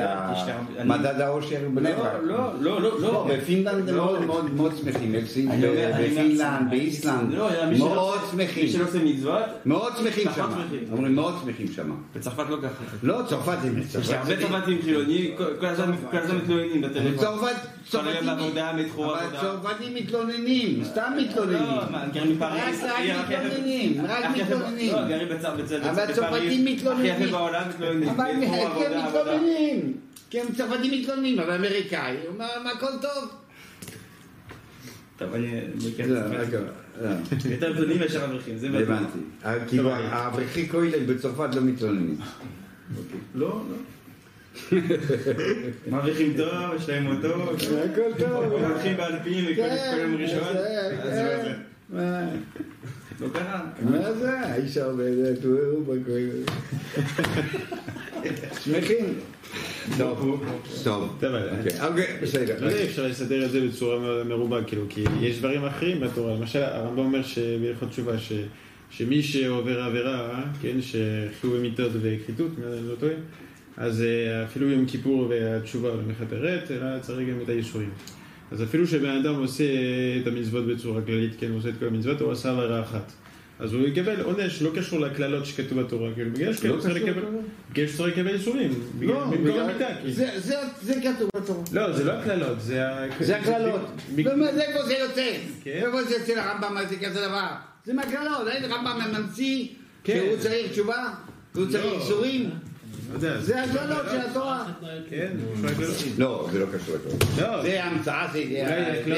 מדד 0.84 1.20
האושר 1.20 1.56
הוא 1.66 1.74
בני 1.74 1.92
ברק. 1.92 2.12
לא, 2.22 2.36
לא, 2.60 2.82
לא, 2.82 3.00
לא. 3.00 3.28
בפינלנד 3.30 3.88
הם 3.88 3.96
לא. 3.96 4.20
מאוד 4.26 4.54
מאוד 4.54 4.72
שמחים, 4.76 5.12
בפינלנד, 5.12 6.70
באיסלנד, 6.70 7.34
לא, 7.34 7.48
מי 7.70 7.76
שלא- 7.78 7.88
מאוד 7.88 8.18
מי 8.34 8.44
שמחים, 8.46 8.68
שלא 8.68 8.84
עושה 8.84 8.98
מצוות, 9.04 9.42
מאוד 9.66 9.92
שמחים 9.98 10.28
שם. 10.34 10.48
אומרים 10.92 11.14
מאוד 11.14 11.34
שמחים 11.44 11.66
שם. 11.72 11.90
בצרפת 12.16 12.44
לא 12.50 12.56
ככה. 12.62 12.84
לא, 13.02 13.22
צרפת 13.28 13.56
הם 13.64 13.78
יש 14.00 14.10
הרבה 14.10 14.36
צרפתים 14.36 14.78
חילונים, 14.82 15.30
כל- 15.60 15.66
הזמן 15.66 15.92
כל 16.10 16.16
הזמן 16.16 16.36
מתלוננים 16.36 16.80
בטלפון. 16.82 17.16
צרפת, 17.16 17.56
צרפתים, 17.90 18.28
אבל. 18.28 19.36
צרפתים 19.40 19.94
מתלוננים, 19.94 20.84
סתם 20.84 21.12
מתלוננים. 21.16 21.62
לא, 21.62 21.90
מה, 21.90 22.06
גרים 22.12 22.36
בפריז, 22.36 22.82
רק- 22.82 23.28
מתלוננים, 23.30 24.06
רק 24.08 24.24
מתלוננים. 24.36 24.92
לא, 24.92 25.08
גרים 25.08 25.28
בצ- 25.28 25.32
בצ- 25.32 25.44
בצ- 25.44 25.72
אבל 25.72 25.92
בפריז, 25.92 26.10
הצרפתים 26.10 26.64
מתלוננים. 26.64 27.12
הכי 27.14 27.22
יפה 27.24 27.32
בעולם 27.38 27.68
מתלוננים. 27.68 28.08
אבל 28.08 28.24
כי 28.24 28.46
הם 28.46 28.66
עבודה, 28.66 29.04
עבודה. 29.06 29.24
מתלוננים, 29.24 29.92
הם 30.34 30.46
צרפתים 30.56 31.00
מתלוננים, 31.00 31.38
אבל 31.40 31.52
אמריקאי, 31.52 32.16
הוא 32.22 32.34
אומר, 32.34 32.46
מה 32.64 32.70
הכל 32.70 32.86
טוב. 33.02 33.28
טוב, 35.16 35.34
אני... 35.34 35.60
לא, 36.06 36.20
לא. 37.02 37.08
יותר 37.50 37.72
מתלוננים 37.72 37.98
מאשר 37.98 38.24
אברכים, 38.24 38.58
זה. 38.58 38.66
הבנתי. 38.68 39.18
כאילו, 39.68 39.90
האברכי 39.92 40.68
כולל 40.68 41.04
בצרפת 41.06 41.54
לא 41.54 41.62
מתלוננים. 41.62 42.16
לא, 43.34 43.48
לא. 43.68 43.76
מרוויחים 45.90 46.32
טוב, 46.36 46.50
יש 46.76 46.88
להם 46.88 47.06
אותו, 47.06 47.52
הכל 47.52 48.18
טוב. 48.18 48.44
הולכים 48.44 48.96
באלפים 48.96 49.44
וקונים 49.50 49.78
כל 49.92 49.98
יום 49.98 50.14
ראשון. 50.16 50.54
מה? 51.90 52.28
לא 53.20 53.28
קרה. 53.32 53.60
מה 53.90 54.12
זה? 54.12 54.40
האיש 54.40 54.76
עובדת, 54.78 55.44
הוא 55.44 55.82
בכולל. 55.82 56.42
שמחים. 58.64 59.14
טוב, 59.98 60.42
טוב. 60.84 61.24
אבל- 61.24 61.48
אוקיי, 61.58 61.88
אוקיי, 61.88 62.16
בסדר. 62.22 62.56
לא 62.60 62.66
יודע, 62.66 62.84
אפשר 62.84 63.06
לסדר 63.06 63.44
את 63.44 63.50
זה 63.50 63.60
בצורה 63.60 64.24
מרובה, 64.24 64.64
כאילו, 64.64 64.82
כי 64.88 65.04
יש 65.20 65.38
דברים 65.38 65.64
אחרים 65.64 66.00
בתורה. 66.00 66.34
למשל, 66.34 66.62
הרמב"ם 66.62 66.98
אומר 66.98 67.20
בהלכות 67.62 67.88
תשובה, 67.88 68.18
ש- 68.18 68.32
שמי 68.90 69.22
שעובר 69.22 69.82
עבירה, 69.82 70.42
כן, 70.62 70.76
שחיוב 70.80 71.56
מיתות 71.56 71.92
וכריתות, 71.94 72.50
אם 72.58 72.72
אני 72.72 72.88
לא 72.88 72.94
טועה, 73.00 73.12
אז 73.76 74.02
אה, 74.02 74.44
אפילו 74.44 74.70
יום 74.70 74.86
כיפור 74.86 75.26
והתשובה 75.30 75.88
לא 75.88 76.00
מכפרת, 76.08 76.70
אלא 76.70 76.98
צריך 77.00 77.28
גם 77.28 77.36
את 77.44 77.48
הייסורים. 77.48 77.90
אז 78.52 78.62
אפילו 78.62 78.86
שבן 78.86 79.16
אדם 79.16 79.34
עושה 79.34 79.64
את 80.22 80.26
המצוות 80.26 80.66
בצורה 80.66 81.02
כללית, 81.02 81.32
כן, 81.40 81.50
הוא 81.50 81.58
עושה 81.58 81.68
את 81.68 81.74
כל 81.78 81.86
המצוות, 81.86 82.20
הוא 82.20 82.32
עשה 82.32 82.50
עבירה 82.50 82.80
אחת. 82.82 83.12
אז 83.58 83.72
הוא 83.72 83.86
יקבל 83.86 84.20
עונש, 84.20 84.62
לא 84.62 84.70
קשור 84.76 85.00
לקללות 85.00 85.46
שכתוב 85.46 85.80
בתורה, 85.80 86.10
כאילו, 86.14 86.30
בגלל 86.30 86.52
שכן, 86.52 86.68
הוא 86.68 86.80
צריך 86.80 86.94
לקבל, 86.94 87.22
בגלל 87.72 87.86
שצריך 87.86 88.18
לקבל 88.18 88.30
ייסורים, 88.30 88.70
בגלל 88.98 89.14
לא, 89.14 89.24
במקום 89.24 89.60
המיטה, 89.60 89.86
כאילו. 90.00 90.12
זה- 90.82 90.94
כתוב 91.02 91.30
בתורה. 91.36 91.64
לא, 91.72 91.92
זה 91.92 92.04
לא 92.04 92.12
הקללות, 92.12 92.60
זה 92.60 92.86
הקללות. 93.36 93.80
זה 94.54 94.62
איפה 94.62 94.82
זה 94.86 94.94
יוצא? 94.94 95.32
כן. 95.64 95.70
איפה 95.86 96.02
זה 96.04 96.14
יוצא 96.14 96.32
לרמב"ם 96.32 96.76
זה 96.88 96.96
כזה 96.96 97.20
דבר? 97.28 97.46
זה 97.84 97.92
מהקללות, 97.94 98.48
אין 98.48 98.64
רמב"ם 98.72 99.00
ממציא 99.12 99.66
כן. 100.04 100.20
שהוא 100.26 100.36
צריך 100.38 100.72
תשובה? 100.72 101.14
שהוא 101.54 101.66
צריך 101.66 101.84
לא. 101.84 101.98
איסורים? 102.00 102.50
לא 103.22 103.40
זה 103.40 103.62
הקללות 103.62 104.06
של 104.10 104.20
התורה. 104.30 104.64
כן. 105.10 105.32
לא, 106.18 106.48
זה 106.52 106.58
לא 106.58 106.66
קשור 106.66 106.94
לתורה. 106.94 107.16
לא, 107.40 107.62
זה 107.62 107.84
המצאה, 107.84 108.28
זה 108.32 108.38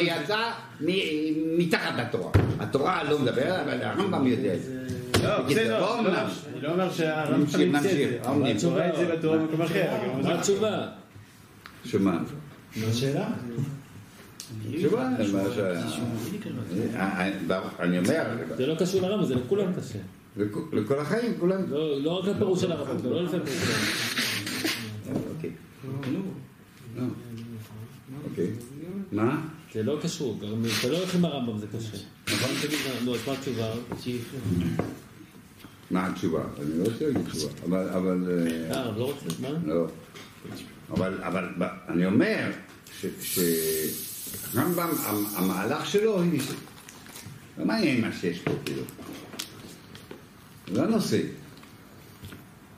יצא 0.01 0.39
מתחת 1.59 1.93
לתורה. 1.99 2.31
התורה 2.61 3.05
לא 3.05 3.19
מדבר, 3.19 3.63
אבל 3.63 3.83
הרמב"ם 3.83 4.27
יודע 4.27 4.55
את 4.55 4.63
זה. 4.63 4.79
לא, 5.25 5.43
בסדר, 5.43 5.81
לא 5.81 5.99
אני 6.01 6.09
לא- 6.63 6.73
אומר 6.73 6.93
שהרמב"ם 6.93 7.75
המציא 7.75 8.07
את. 8.07 8.61
זה, 8.61 9.17
בתורה 9.17 9.39
במקום 9.39 9.63
אחר. 9.63 9.91
מה 10.23 10.35
התשובה? 10.35 10.87
שמה? 11.85 12.19
מה 12.77 12.87
השאלה? 12.91 13.29
אה, 16.97 17.19
אה, 17.21 17.61
אני 17.81 17.99
אומר, 17.99 18.25
זה 18.57 18.67
לא 18.67 18.75
קשור 18.75 19.03
לרמב"ם, 19.03 19.25
זה 19.25 19.35
לכולם 19.35 19.73
קשה. 19.73 19.99
לכ- 20.37 20.73
לכל 20.73 20.99
החיים, 20.99 21.33
כולם. 21.41 21.71
לא 21.71 22.01
לא 22.01 22.11
רק 22.11 22.29
לפירוש 22.29 22.61
של 22.61 22.73
הרמב"ם, 22.73 23.03
גם 23.05 23.11
לא 23.11 23.23
לפי 23.25 23.37
הפירוש 23.37 23.61
של 23.61 23.73
הרמב"ם. 25.11 25.23
אוקיי. 25.37 25.51
לא. 26.97 27.03
אוקיי. 28.31 28.51
מה? 29.13 29.41
זה 29.75 29.83
לא 29.83 29.99
קשור, 30.03 30.39
אתה 30.39 30.47
לא 30.89 30.97
הולך 30.99 31.15
עם 31.15 31.25
הרמב"ם 31.25 31.59
זה 31.59 31.67
קשה. 31.67 31.97
נכון? 32.27 32.51
נו, 33.05 33.15
אז 33.15 33.21
מה 33.27 33.33
התשובה? 33.33 33.71
מה 35.91 36.07
התשובה? 36.07 36.43
אני 36.63 36.79
לא 36.79 36.85
רוצה 36.85 37.07
להגיד 37.07 37.29
תשובה, 37.31 37.53
אבל, 37.69 37.89
אבל, 37.89 38.25
אה, 38.71 38.77
אה, 38.87 38.93
לא 38.99 39.05
רוצה, 39.05 39.27
מה? 39.43 39.49
לא. 39.67 39.87
אבל, 40.91 41.23
אבל, 41.23 41.45
אני 41.89 42.07
אומר, 42.07 42.51
ש- 43.01 43.07
שרמב"ם, 43.23 44.89
המ- 45.05 45.27
המהלך 45.37 45.87
שלו, 45.87 46.21
היא, 46.23 46.41
לא 47.59 47.65
מעניין 47.65 48.01
מה 48.01 48.13
שיש 48.21 48.39
פה, 48.39 48.51
כאילו. 48.65 48.83
זה 50.73 50.83
לא 50.83 50.87
נושא. 50.91 51.21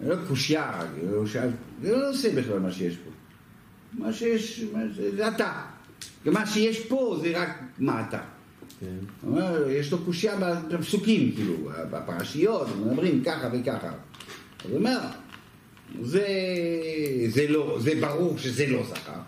זה 0.01 0.09
לא 0.09 0.17
קושייה, 0.29 0.81
זה 1.05 1.17
לא 1.17 1.27
שאל- 1.27 1.51
זה 1.83 1.93
לא 1.97 2.09
נושא 2.09 2.41
בכלל 2.41 2.59
מה 2.59 2.73
שיש 2.73 2.97
פה. 2.97 3.11
מה 4.05 4.13
שיש, 4.13 4.65
מה 4.73 4.81
זה, 4.97 5.17
זה 5.17 5.29
אתה. 5.29 5.63
ומה 6.27 6.47
שיש 6.47 6.81
פה 6.81 7.19
זה 7.23 7.33
רק 7.43 7.59
מה 7.79 8.05
אתה. 8.09 8.21
אומר, 9.27 9.69
יש 9.71 9.93
לו 9.93 9.99
קושייה 10.05 10.37
בפסוקים, 10.71 11.33
כאילו, 11.35 11.55
בפרשיות, 11.91 12.69
מדברים 12.87 13.23
ככה 13.25 13.49
וככה. 13.53 13.89
אז 13.89 14.71
הוא 14.71 14.79
אומר, 14.79 14.99
זה, 16.03 16.27
זה 17.29 17.49
לא, 17.49 17.79
זה 17.81 17.93
ברור 18.01 18.39
שזה 18.39 18.67
לא 18.67 18.83
שכר. 18.85 19.21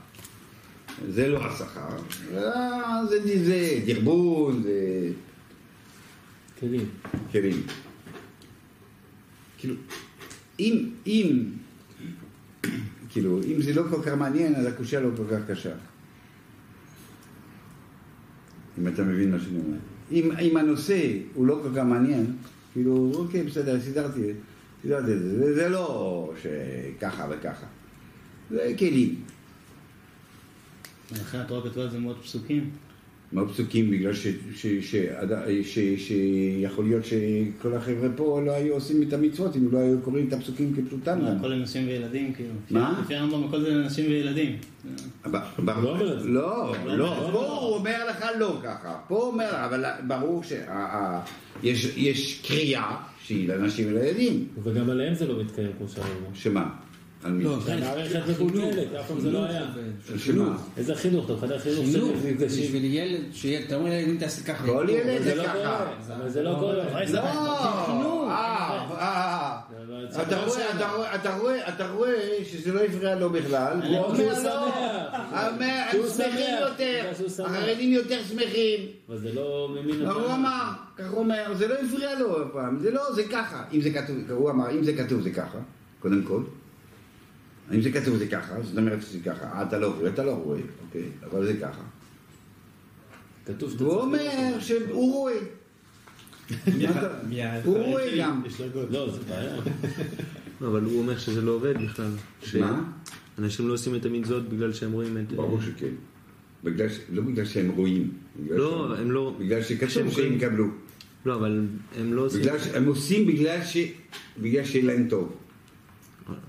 זה 1.08 1.28
לא 1.28 1.44
השכר. 1.46 1.88
אה, 2.36 3.06
זה, 3.08 3.22
זה, 3.22 3.44
זה 3.44 3.80
דרבון, 3.86 4.62
זה 4.62 5.08
כלים. 6.60 6.88
כלים. 7.32 7.62
כאילו, 9.62 9.74
אם, 10.60 10.90
אם, 11.06 11.44
כאילו, 13.08 13.40
אם 13.42 13.62
זה 13.62 13.74
לא 13.74 13.82
כל 13.90 14.02
כך 14.02 14.12
מעניין, 14.12 14.54
אז 14.54 14.66
הקושייה 14.66 15.00
לא 15.00 15.08
כל 15.16 15.22
כך 15.30 15.50
קשה. 15.50 15.74
אם 18.78 18.88
אתה 18.88 19.02
מבין 19.02 19.30
מה 19.30 19.40
שאני 19.40 19.58
אומר. 19.58 19.78
אם, 20.12 20.30
אם 20.40 20.56
הנושא 20.56 21.18
הוא 21.34 21.46
לא 21.46 21.60
כל 21.62 21.68
כך 21.76 21.82
מעניין, 21.82 22.36
כאילו, 22.72 23.12
אוקיי, 23.14 23.42
בסדר, 23.42 23.80
סידרתי, 23.80 24.20
סידרתי 24.82 25.12
את 25.12 25.18
זה. 25.18 25.38
זה, 25.38 25.54
זה 25.54 25.68
לא 25.68 26.32
שככה 26.42 27.26
וככה. 27.30 27.66
זה 28.50 28.74
כלים. 28.78 29.14
לכן 31.12 31.38
התורה 31.38 31.70
כתבה 31.70 31.82
על 31.82 31.90
זה 31.90 31.98
מאות 31.98 32.18
פסוקים. 32.22 32.70
מהו 33.32 33.48
פסוקים? 33.48 33.90
בגלל 33.90 34.12
שיכול 35.96 36.84
להיות 36.84 37.04
שכל 37.04 37.74
החבר'ה 37.74 38.08
פה 38.16 38.40
לא 38.46 38.52
היו 38.52 38.74
עושים 38.74 39.02
את 39.02 39.12
המצוות 39.12 39.56
אם 39.56 39.68
לא 39.72 39.78
היו 39.78 40.00
קוראים 40.00 40.28
את 40.28 40.32
הפסוקים 40.32 40.74
כפשוטם. 40.76 41.18
הכל 41.24 41.46
לנשים 41.46 41.86
וילדים, 41.86 42.32
כאילו. 42.32 42.50
מה? 42.70 43.00
לפי 43.04 43.14
הרמב"ם 43.14 43.44
הכל 43.44 43.60
זה 43.60 43.68
לנשים 43.70 44.10
וילדים. 44.10 44.56
לא, 45.24 46.74
לא, 46.86 46.96
לא, 46.96 47.30
פה 47.32 47.58
הוא 47.60 47.74
אומר 47.74 48.06
לך 48.10 48.24
לא 48.38 48.58
ככה. 48.64 48.98
פה 49.08 49.14
הוא 49.14 49.24
אומר, 49.24 49.50
אבל 49.64 49.84
ברור 50.06 50.42
שיש 50.42 52.40
קריאה 52.46 52.96
שהיא 53.22 53.48
לנשים 53.48 53.88
ולילדים. 53.88 54.46
וגם 54.62 54.90
עליהם 54.90 55.14
זה 55.14 55.26
לא 55.26 55.40
מתקיים 55.40 55.70
כמו 55.78 55.88
שאמרנו. 55.88 56.26
שמה? 56.34 56.70
לא, 57.24 57.58
זה 57.60 57.76
מערכת 57.76 58.20
מקולקלת, 58.30 58.94
אף 59.00 59.08
פעם 59.08 59.20
זה 59.20 59.30
לא 59.30 59.44
היה. 59.44 59.66
שמה? 60.18 60.56
איזה 60.76 60.94
חינוך? 60.94 61.24
אתה 61.24 61.34
מחנך 61.34 61.62
חינוך 61.62 61.86
חינוך. 61.92 62.10
בשביל 62.40 62.84
ילד, 62.84 63.20
אתה 63.66 63.76
אומר 63.76 63.90
לילדים 63.90 64.18
תעשה 64.18 64.42
ככה. 64.42 64.66
כל 64.66 64.86
ילד 64.90 65.22
זה 65.22 65.34
לא 65.34 65.44
ככה. 65.44 65.92
אבל 66.16 66.28
זה 66.28 66.42
לא 66.42 66.56
קורה. 66.60 66.74
לא, 66.74 68.28
אה, 68.30 68.86
אה, 68.98 69.58
זה 70.10 70.22
אתה 70.22 70.36
לא 70.36 70.44
רואה, 70.44 70.50
שם. 70.50 70.76
אתה 70.76 70.90
רואה, 70.90 71.14
אתה 71.14 71.36
רואה, 71.36 71.68
אתה 71.68 71.90
רואה 71.90 72.38
שזה 72.44 72.72
לא 72.72 72.80
הפריע 72.80 73.14
לו 73.14 73.30
בכלל, 73.30 73.80
והוא 73.82 74.16
שהוא 74.16 74.30
אומר 74.30 74.34
שמח. 74.34 74.44
לא, 74.44 75.48
אומר, 75.48 75.64
הם 75.64 75.90
שהוא 75.92 76.06
שמחים 76.08 76.32
שמח, 76.32 76.60
יותר, 76.60 76.98
בגלל 77.00 77.14
שהוא 77.14 77.28
שמח. 77.28 77.46
החרדים 77.46 77.92
יותר 77.92 78.18
שמחים, 78.28 78.80
אבל 79.08 79.18
זה 79.18 79.32
לא 79.34 79.68
ממין 79.70 80.06
אבל 80.06 80.20
הוא 80.20 80.32
אמר, 80.32 80.70
כך 80.96 81.10
הוא 81.10 81.18
אומר, 81.18 81.54
זה 81.54 81.68
לא 81.68 81.74
הפריע 81.74 82.18
לו 82.18 82.42
אף 82.42 82.48
פעם, 82.52 82.78
זה 82.78 82.90
לא, 82.90 83.12
זה 83.14 83.22
ככה, 83.32 83.64
אם 83.72 83.80
זה 83.80 83.90
כתוב, 83.90 84.16
הוא 84.30 84.50
אמר, 84.50 84.70
אם 84.70 84.84
זה 84.84 84.92
כתוב 84.92 85.20
זה 85.20 85.30
ככה, 85.30 85.58
קודם 86.00 86.22
כל, 86.22 86.42
אם 87.74 87.82
זה 87.82 87.92
כתוב 87.92 88.16
זה 88.16 88.26
ככה, 88.26 88.62
זאת 88.62 88.78
אומרת 88.78 89.02
שזה 89.02 89.18
ככה, 89.24 89.44
אה, 89.44 89.62
אתה 89.62 89.78
לא 89.78 89.94
רואה, 89.98 90.08
אתה 90.08 90.24
לא 90.24 90.32
רואה, 90.32 90.60
אוקיי, 90.86 91.08
אבל 91.30 91.46
זה 91.46 91.56
ככה, 91.60 91.82
כתוב 93.46 93.70
צריך 93.70 93.82
אומר 93.82 94.60
שהוא 94.60 95.12
רואה, 95.12 95.38
הוא 97.64 97.78
רואה 97.78 98.16
גם. 98.18 98.42
לא, 98.90 99.10
זה 99.10 99.20
בעיה. 99.28 99.56
לא, 100.60 100.68
אבל 100.68 100.84
הוא 100.84 100.98
אומר 100.98 101.18
שזה 101.18 101.40
לא 101.40 101.50
עובד 101.50 101.74
בכלל. 101.78 102.10
מה? 102.60 102.84
שאנשים 103.36 103.68
לא 103.68 103.74
עושים 103.74 103.94
את 103.94 104.06
המצוות 104.06 104.48
בגלל 104.48 104.72
שהם 104.72 104.92
רואים 104.92 105.18
את... 105.18 105.32
ברור 105.32 105.60
שכן. 105.62 105.94
בגלל 106.64 106.88
ש... 106.88 106.98
לא 107.12 107.22
בגלל 107.22 107.44
שהם 107.44 107.68
רואים. 107.68 108.10
לא, 108.50 108.94
הם 108.98 109.10
לא... 109.10 109.36
בגלל 109.38 109.62
שכתוב 109.62 110.10
שהם. 110.10 110.32
יקבלו. 110.32 110.66
לא, 111.26 111.34
אבל 111.34 111.66
הם 111.98 112.12
לא 112.14 112.26
עושים... 112.26 112.40
בגלל 112.40 112.58
שהם 112.58 112.86
עושים 112.86 113.26
בגלל 113.26 113.64
ש... 113.64 113.76
בגלל 114.42 114.64
שיהיה 114.64 114.84
להם 114.84 115.08
טוב. 115.08 115.36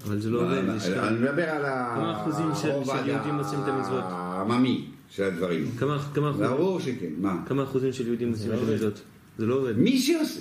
אבל 0.08 0.20
זה 0.22 0.30
לא 0.30 0.42
עובד. 0.42 0.54
אני 0.98 1.20
מדבר 1.20 1.44
על 1.50 1.66
ה... 1.66 1.94
כמה 1.96 2.22
אחוזים 2.22 2.46
של- 2.62 2.72
הרובד 2.72 2.94
של 3.04 3.10
יהודים 3.10 3.36
עושים 3.36 3.60
את 3.64 3.68
המצוות? 3.68 4.04
העממי 4.08 4.86
של 5.10 5.24
הדברים. 5.24 5.72
כמה 5.80 6.00
כמה 6.14 6.30
אחוזים- 6.30 6.48
ברור 6.48 6.80
שכן, 6.80 7.10
מה? 7.22 7.38
כמה 7.48 7.64
אחוזים 7.64 7.94
של 7.94 8.08
יהודים 8.08 8.32
עושים 8.32 8.50
לא 8.52 8.56
את 8.56 8.60
עובד. 8.60 8.72
המצוות? 8.74 9.02
זה 9.38 9.46
לא 9.46 9.56
עובד. 9.56 9.78
מי 9.78 10.00
שעושה... 10.00 10.40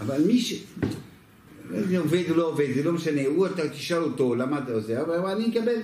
אבל 0.00 0.24
מי 0.26 0.40
ש... 0.40 0.64
זה 1.70 1.98
עובד 1.98 2.22
או 2.30 2.36
לא 2.36 2.46
עובד, 2.48 2.66
זה 2.74 2.82
לא 2.82 2.92
משנה. 2.92 3.20
הוא, 3.26 3.46
אתה 3.46 3.68
תשאל 3.68 4.02
אותו 4.02 4.34
למה 4.34 4.58
אתה 4.58 4.72
עושה, 4.72 5.02
אבל 5.02 5.26
אני 5.30 5.48
אקבל. 5.50 5.76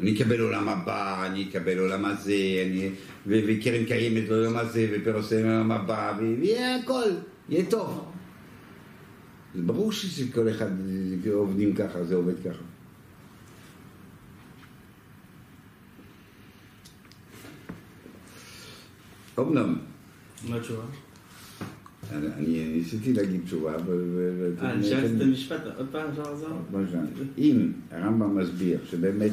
אני 0.00 0.14
אקבל 0.16 0.40
עולם 0.40 0.68
הבא, 0.68 1.26
אני 1.26 1.46
אקבל 1.50 1.78
עולם 1.78 2.04
הזה, 2.04 2.34
אני... 2.66 2.90
וקרן 3.26 3.84
קיימת 3.84 4.28
לעולם 4.28 4.56
הזה, 4.56 4.86
ופרוסי 4.92 5.42
לעולם 5.42 5.72
הבא, 5.72 6.12
ויהיה 6.18 6.76
הכל, 6.76 7.02
יהיה 7.48 7.64
טוב. 7.70 8.04
זה 9.54 9.62
ברור 9.62 9.92
שכל 9.92 10.50
אחד 10.50 10.70
עובדים 11.32 11.74
ככה, 11.74 12.04
זה 12.04 12.14
עובד 12.14 12.34
ככה. 12.44 12.62
אמנם, 19.38 19.76
מה 20.48 20.56
התשובה? 20.56 20.82
אני 22.12 22.26
אני 22.36 22.68
ניסיתי 22.76 23.12
להגיד 23.12 23.40
תשובה, 23.44 23.74
אבל... 23.76 23.98
אה, 24.62 24.76
נשאלת 24.76 25.10
את 25.16 25.20
המשפט, 25.20 25.60
עוד 25.76 25.86
פעם 25.92 26.10
אפשר 26.10 26.22
לחזור? 26.32 26.48
אם 27.38 27.72
הרמב"ם 27.90 28.38
מסביר 28.38 28.78
שבאמת 28.90 29.32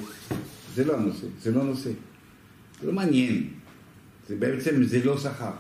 זה 0.76 0.86
לא 0.86 0.98
הנושא, 0.98 1.28
זה 1.42 1.52
לא 1.52 1.64
נושא, 1.64 1.90
זה 2.82 2.88
לא 2.88 2.94
מעניין, 2.94 3.48
זה 4.30 4.36
בעצם 4.36 4.84
זה 4.84 5.04
לא 5.06 5.18
שכר. 5.18 5.52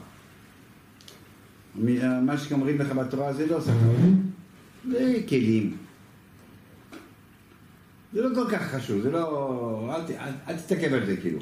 מ- 1.75 2.25
מה 2.25 2.37
שאומרים 2.37 2.79
לך 2.79 2.91
בתורה 2.91 3.33
זה 3.33 3.47
לא 3.47 3.61
שכר, 3.61 3.73
זה 4.89 5.21
כלים. 5.29 5.77
זה 8.13 8.21
לא 8.21 8.29
כל 8.35 8.49
כך 8.51 8.61
חשוב, 8.75 9.01
זה 9.01 9.11
לא... 9.11 9.93
אל, 9.95 10.01
ת- 10.07 10.09
אל, 10.11 10.31
אל 10.47 10.55
תסתכל 10.55 10.85
על 10.85 11.05
זה 11.05 11.17
כאילו. 11.17 11.39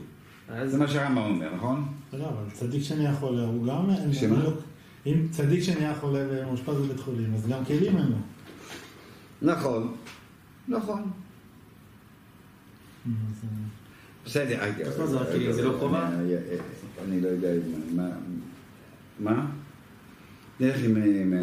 זה 0.66 0.78
מה 0.78 0.88
שהרמב"ם 0.88 1.18
אומר, 1.24 1.56
נכון? 1.56 1.88
לא, 2.14 2.26
אבל 2.30 2.52
צדיק 2.54 2.84
שנהיה 2.84 3.14
חולה, 3.14 3.44
הוא 3.44 3.66
גם... 3.68 3.90
הם 3.90 4.14
שמה? 4.14 4.44
לו, 4.44 4.52
אם 5.06 5.28
צדיק 5.32 5.64
שנהיה 5.64 5.96
חולה 5.96 6.20
ומאושפז 6.30 6.76
בבית 6.76 7.00
חולים, 7.00 7.34
אז 7.36 7.48
גם 7.48 7.66
כלים 7.66 7.98
אין 7.98 8.08
לו. 8.08 8.18
נכון, 9.42 9.96
נכון. 10.68 11.02
אה, 13.08 13.12
בסדר, 14.26 14.60
לא 15.00 15.06
זה 15.54 15.62
לא 15.64 15.76
חובה? 15.80 16.10
אני 17.08 17.22
לא 17.22 17.28
יודע 17.28 17.50
מה... 17.96 18.10
מה? 19.20 19.46
נלך 20.60 20.84
עם... 20.84 20.98
אה, 21.34 21.40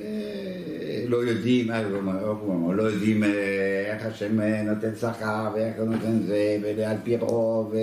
אה, 0.00 1.04
לא 1.08 1.16
יודעים, 1.16 1.70
אה, 1.70 1.86
הוא 1.86 1.98
אמר, 1.98 2.72
לא 2.72 2.82
יודעים 2.82 3.24
אה, 3.24 3.94
איך 3.94 4.06
השם 4.06 4.40
אה, 4.40 4.62
נותן 4.62 4.94
שכר 4.94 5.50
ואיך 5.54 5.76
הוא 5.78 5.84
נותן 5.84 6.22
זה, 6.26 6.58
ועל 6.76 6.96
פי 7.04 7.16
רוב, 7.16 7.74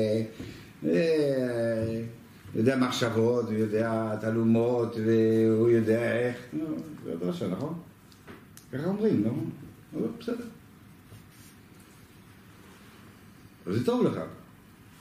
יודע 2.55 2.77
מחשבות, 2.77 3.45
הוא 3.45 3.53
יודע 3.53 4.15
תעלומות, 4.21 4.95
והוא 5.05 5.69
יודע 5.69 6.11
איך, 6.17 6.37
זה 7.05 7.15
דרשה, 7.19 7.47
נכון? 7.47 7.73
ככה 8.73 8.85
אומרים, 8.85 9.23
לא? 9.23 9.31
בסדר. 10.19 10.35
אבל 13.65 13.77
זה 13.77 13.85
טוב 13.85 14.05
לך. 14.05 14.19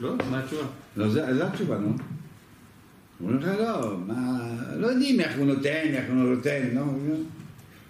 לא? 0.00 0.14
מה 0.30 0.38
התשובה? 0.38 0.66
לא, 0.96 1.08
זה 1.08 1.46
התשובה, 1.46 1.78
נו. 1.78 1.92
אומרים 3.20 3.38
לך, 3.38 3.48
לא, 3.58 3.96
מה, 4.06 4.38
לא 4.76 4.86
יודעים 4.86 5.20
איך 5.20 5.38
הוא 5.38 5.46
נותן, 5.46 5.84
איך 5.86 6.04
הוא 6.08 6.16
לא 6.16 6.34
נותן, 6.34 6.68
נו, 6.72 7.00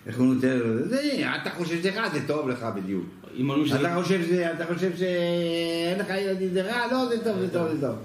איך 0.07 0.19
הוא 0.19 0.35
נותן, 0.35 0.59
זה, 0.85 1.23
אתה 1.43 1.51
חושב 1.51 1.77
שזה 1.79 1.91
רע, 1.91 2.09
זה 2.09 2.27
טוב 2.27 2.49
לך 2.49 2.67
בדיוק. 2.77 3.05
אתה 3.75 3.95
חושב 4.03 4.23
שזה, 4.23 4.53
אתה 4.53 4.75
חושב 4.75 4.97
שאין 4.97 5.99
לך 5.99 6.09
ילדים, 6.11 6.49
זה 6.53 6.63
רע? 6.63 6.93
לא, 6.93 7.09
זה 7.09 7.25
טוב, 7.25 7.39
זה 7.39 7.49
טוב, 7.53 7.69
זה 7.69 7.81
טוב. 7.81 7.97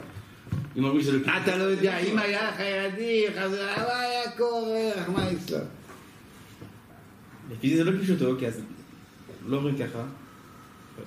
אם 0.77 0.85
אמרו 0.85 1.01
שזה 1.01 1.11
לא... 1.11 1.25
אתה 1.43 1.57
לא 1.57 1.63
יודע, 1.63 1.97
אם 1.97 2.17
היה 2.19 2.49
לך 2.49 2.59
ילדים, 2.59 3.31
חזרה, 3.31 3.77
מה 3.77 3.99
היה 3.99 4.31
קורה, 4.37 4.91
מה 5.13 5.31
יצא? 5.31 5.59
לפי 7.51 7.77
זה 7.77 7.83
לא 7.83 7.91
כפשוטו, 7.97 8.35
כי 8.39 8.47
אז 8.47 8.61
לא 9.47 9.57
אומרים 9.57 9.77
ככה. 9.77 10.03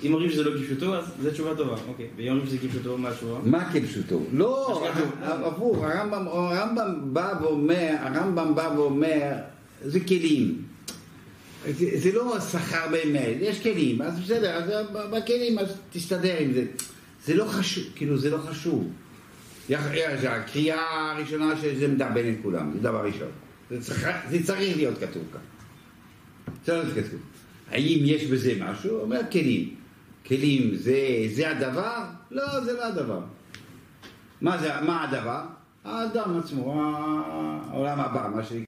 אם 0.05 0.14
אומרים 0.14 0.31
שזה 0.31 0.44
לא 0.44 0.59
כפשוטו, 0.59 0.96
אז 0.96 1.05
זו 1.22 1.31
תשובה 1.31 1.55
טובה, 1.55 1.77
אוקיי. 1.88 2.07
ואם 2.16 2.29
אומרים 2.29 2.46
שזה 2.46 2.59
כפשוטו, 2.59 2.99
מה 2.99 3.09
התשובה? 3.09 3.38
מה 3.44 3.72
כפשוטו? 3.72 4.22
לא. 4.33 4.88
הפוך, 5.22 5.85
הרמב"ם 5.85 6.29
הרמב"ם 6.29 7.14
בא 7.14 7.35
ואומר, 7.42 7.94
הרמב"ם 8.01 8.55
בא 8.55 8.70
ואומר, 8.77 9.33
זה 9.85 10.01
כלים. 10.01 10.62
זה, 11.70 11.90
זה 11.94 12.12
לא 12.12 12.40
שכר 12.40 12.88
באמת, 12.90 13.37
יש 13.40 13.62
כלים, 13.62 14.03
אז 14.03 14.20
בסדר, 14.20 14.51
אז 14.51 14.87
בכלים 15.12 15.59
אז 15.59 15.77
תסתדר 15.92 16.37
עם 16.38 16.53
זה. 16.53 16.64
זה 17.25 17.35
לא 17.35 17.44
חשוב, 17.44 17.85
כאילו 17.94 18.18
זה 18.18 18.31
לא 18.31 18.38
חשוב. 18.38 18.92
יש, 19.68 19.81
הקריאה 20.25 21.12
הראשונה 21.12 21.57
שזה 21.57 21.88
מדרבן 21.88 22.33
את 22.33 22.37
כולם, 22.42 22.72
זה 22.72 22.79
דבר 22.81 23.07
ראשון. 23.07 23.29
זה 23.70 23.83
צריך, 23.83 24.09
זה 24.31 24.38
צריך 24.44 24.77
להיות 24.77 24.99
כתוב 24.99 25.22
כאן. 25.33 25.40
צריך 26.62 26.94
להיות 26.94 27.07
כתוב. 27.07 27.20
האם 27.70 27.99
יש 28.03 28.25
בזה 28.25 28.55
משהו? 28.61 29.01
אומר 29.01 29.20
כלים. 29.33 29.76
כלים 30.29 30.75
זה, 30.75 30.99
זה 31.35 31.51
הדבר? 31.51 32.05
לא, 32.31 32.61
זה 32.61 32.73
לא 32.73 32.87
הדבר. 32.87 33.21
מה, 34.41 34.59
זה, 34.59 34.81
מה 34.81 35.05
הדבר? 35.05 35.43
האדם 35.85 36.39
עצמו, 36.39 36.83
העולם 37.71 38.01
הבא, 38.01 38.29
מה 38.35 38.45
שנקרא. 38.45 38.65